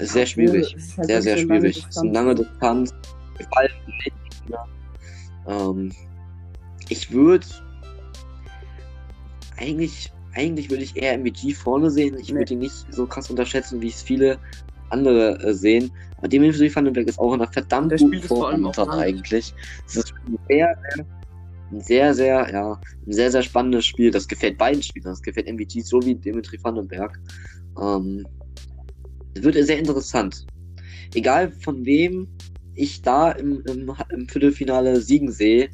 [0.02, 0.76] Sehr schwierig.
[0.98, 1.78] Halt sehr, sehr schwierig.
[1.78, 2.94] Es ist eine lange Distanz.
[5.48, 5.92] Ähm,
[6.90, 7.46] ich würde
[9.58, 12.18] eigentlich, eigentlich würde ich eher MVG vorne sehen.
[12.20, 12.40] Ich nee.
[12.40, 14.38] würde ihn nicht so krass unterschätzen, wie es viele
[14.90, 15.92] andere äh, sehen.
[16.18, 19.54] Aber Dimitri Vandenberg ist auch in einer verdammt Der guten Form eigentlich.
[19.88, 20.14] Es ist
[20.48, 21.06] sehr, sehr
[21.72, 24.12] ein sehr, sehr, ja, ein sehr, sehr spannendes Spiel.
[24.12, 25.12] Das gefällt beiden Spielern.
[25.14, 27.20] Das gefällt MVG sowie Dimitri Vandenberg.
[27.82, 28.26] Ähm,
[29.36, 30.46] wird sehr interessant.
[31.14, 32.28] egal von wem
[32.76, 35.70] ich da im, im, im Viertelfinale siegen sehe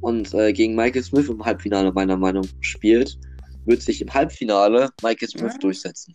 [0.00, 3.18] und äh, gegen Michael Smith im Halbfinale meiner Meinung nach spielt,
[3.66, 5.58] wird sich im Halbfinale Michael Smith Ja.
[5.58, 6.14] durchsetzen.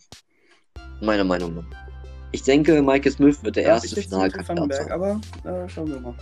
[1.00, 1.64] Meiner Meinung nach.
[2.32, 4.92] Ich denke, Michael Smith wird der Ja, erste Finalkandidat Vandenberg, sein.
[4.92, 6.14] aber äh, schauen wir mal.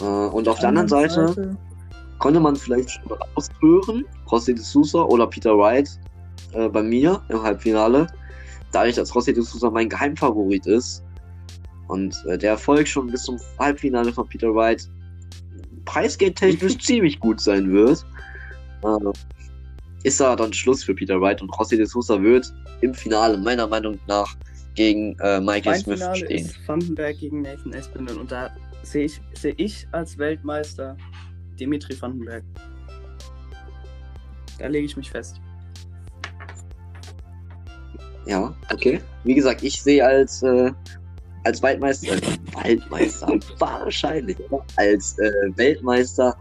[0.00, 1.56] Äh, und auf der anderen Seite
[2.18, 5.88] konnte man vielleicht schon raushören, Rossi de Sousa oder Peter Wright
[6.52, 8.06] äh, bei mir im Halbfinale.
[8.72, 11.02] Dadurch, dass Rossi de Sousa mein Geheimfavorit ist
[11.88, 14.88] und äh, der Erfolg schon bis zum Halbfinale von Peter Wright
[15.86, 18.04] preisgeldtechnisch ziemlich gut sein wird,
[18.84, 19.12] äh,
[20.04, 23.66] ist da dann Schluss für Peter Wright und Rossi de Sousa wird im Finale meiner
[23.66, 24.36] Meinung nach
[24.74, 26.46] gegen äh, Michael Mein Smith Finale stehen.
[26.46, 28.50] ist Vandenberg gegen Nathan Espinel und da
[28.82, 30.96] sehe ich, sehe ich als Weltmeister
[31.58, 32.44] Dimitri Vandenberg.
[34.58, 35.40] Da lege ich mich fest.
[38.26, 39.00] Ja, okay.
[39.24, 40.70] Wie gesagt, ich sehe als, äh,
[41.44, 42.16] als Waldmeister,
[42.52, 44.36] Waldmeister, wahrscheinlich,
[44.76, 46.36] als äh, Weltmeister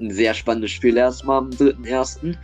[0.00, 2.34] ein sehr spannendes Spiel erstmal am 3.1.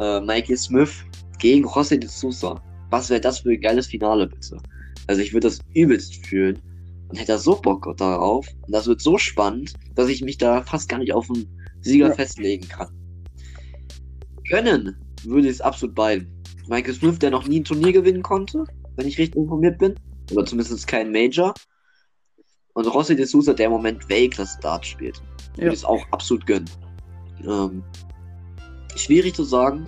[0.00, 1.04] Äh, Michael Smith
[1.38, 2.60] gegen José de Sousa.
[2.90, 4.58] Was wäre das für ein geiles Finale, bitte?
[5.06, 6.60] Also ich würde das übelst fühlen
[7.08, 8.46] und hätte da so Bock darauf.
[8.66, 11.46] Und das wird so spannend, dass ich mich da fast gar nicht auf einen
[11.80, 12.14] Sieger Ja.
[12.14, 12.88] festlegen kann.
[14.48, 16.32] Gönnen würde ich es absolut beiden.
[16.68, 18.64] Michael Smith, der noch nie ein Turnier gewinnen konnte,
[18.96, 19.94] wenn ich richtig informiert bin.
[20.32, 21.54] Oder zumindest kein Major.
[22.74, 25.22] Und Rossi de Sousa, der im Moment Weltklasse Dart spielt.
[25.54, 25.72] Würde Ja.
[25.72, 26.68] ich es auch absolut gönnen.
[27.46, 27.82] Ähm,
[28.96, 29.86] schwierig zu sagen.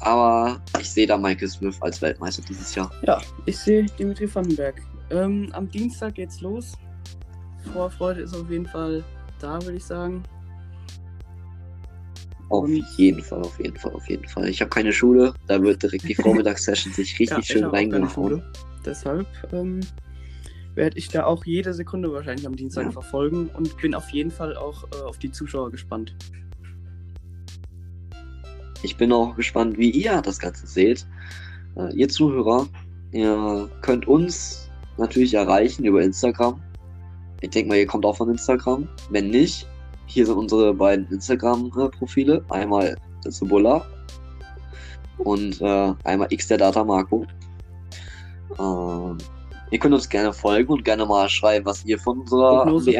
[0.00, 2.90] Aber ich sehe da Michael Smith als Weltmeister dieses Jahr.
[3.06, 4.80] Ja, ich sehe Dimitri Vandenberg.
[5.10, 6.72] Ähm, am Dienstag geht's los.
[7.72, 9.02] Vorfreude ist auf jeden Fall
[9.40, 10.22] da, würde ich sagen.
[12.48, 14.48] Auf Und- jeden Fall, auf jeden Fall, auf jeden Fall.
[14.48, 18.42] Ich habe keine Schule, da wird direkt die Vormittagssession sich richtig ja, schön reingehauen.
[18.84, 19.80] Deshalb ähm,
[20.76, 22.90] werde ich da auch jede Sekunde wahrscheinlich am Dienstag Ja.
[22.92, 26.14] verfolgen und bin auf jeden Fall auch äh, auf die Zuschauer gespannt.
[28.86, 31.04] Ich bin auch gespannt, wie ihr das Ganze seht.
[31.76, 32.68] Äh, ihr Zuhörer,
[33.10, 36.62] ihr könnt uns natürlich erreichen über Instagram.
[37.40, 38.86] Ich denke mal, ihr kommt auch von Instagram.
[39.10, 39.66] Wenn nicht,
[40.06, 42.44] hier sind unsere beiden Instagram-Profile.
[42.48, 42.94] Einmal
[43.28, 43.84] Cebulla
[45.18, 47.26] und äh, einmal X der Data Marco.
[48.56, 49.18] Ähm,
[49.72, 52.92] ihr könnt uns gerne folgen und gerne mal schreiben, was ihr von unserer Prognose.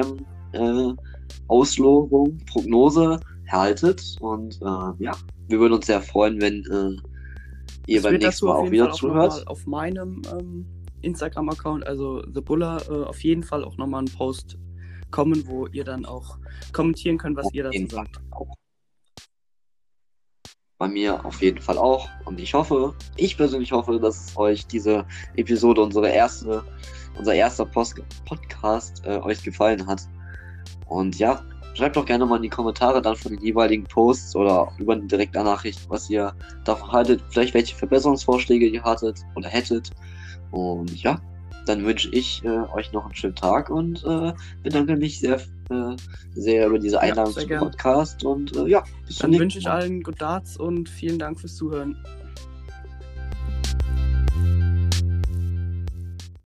[0.52, 4.16] WM-Auslosung, Prognose haltet.
[4.18, 5.12] Und äh, ja,
[5.48, 6.96] wir würden uns sehr freuen, wenn äh,
[7.86, 9.30] ihr Es beim nächsten Mal auch wieder Fall auch zuhört.
[9.30, 10.66] nochmal auf meinem ähm,
[11.02, 14.58] Instagram-Account, also The Buller, äh, auf jeden Fall auch nochmal einen Post
[15.10, 16.38] kommen, wo ihr dann auch
[16.72, 18.20] kommentieren könnt, was Auf ihr dazu sagt.
[18.30, 18.54] auch.
[20.78, 22.08] Bei mir auf jeden Fall auch.
[22.26, 26.62] Und ich hoffe, ich persönlich hoffe, dass euch diese Episode, unsere erste,
[27.16, 30.06] unser erster Post Podcast äh, euch gefallen hat.
[30.86, 31.42] Und ja,
[31.76, 35.04] schreibt doch gerne mal in die Kommentare dann von den jeweiligen Posts oder über eine
[35.04, 37.22] direkte Nachricht, was ihr davon haltet.
[37.30, 39.90] Vielleicht welche Verbesserungsvorschläge ihr hattet oder hättet.
[40.52, 41.20] Und ja,
[41.66, 45.96] dann wünsche ich äh, euch noch einen schönen Tag und äh, bedanke mich sehr, äh,
[46.34, 47.66] sehr über diese Einladung sehr zum gerne.
[47.66, 48.24] Podcast.
[48.24, 49.80] Und äh, ja, bis zum Dann nächsten wünsche ich Mal.
[49.82, 51.96] allen Good Darts und vielen Dank fürs Zuhören.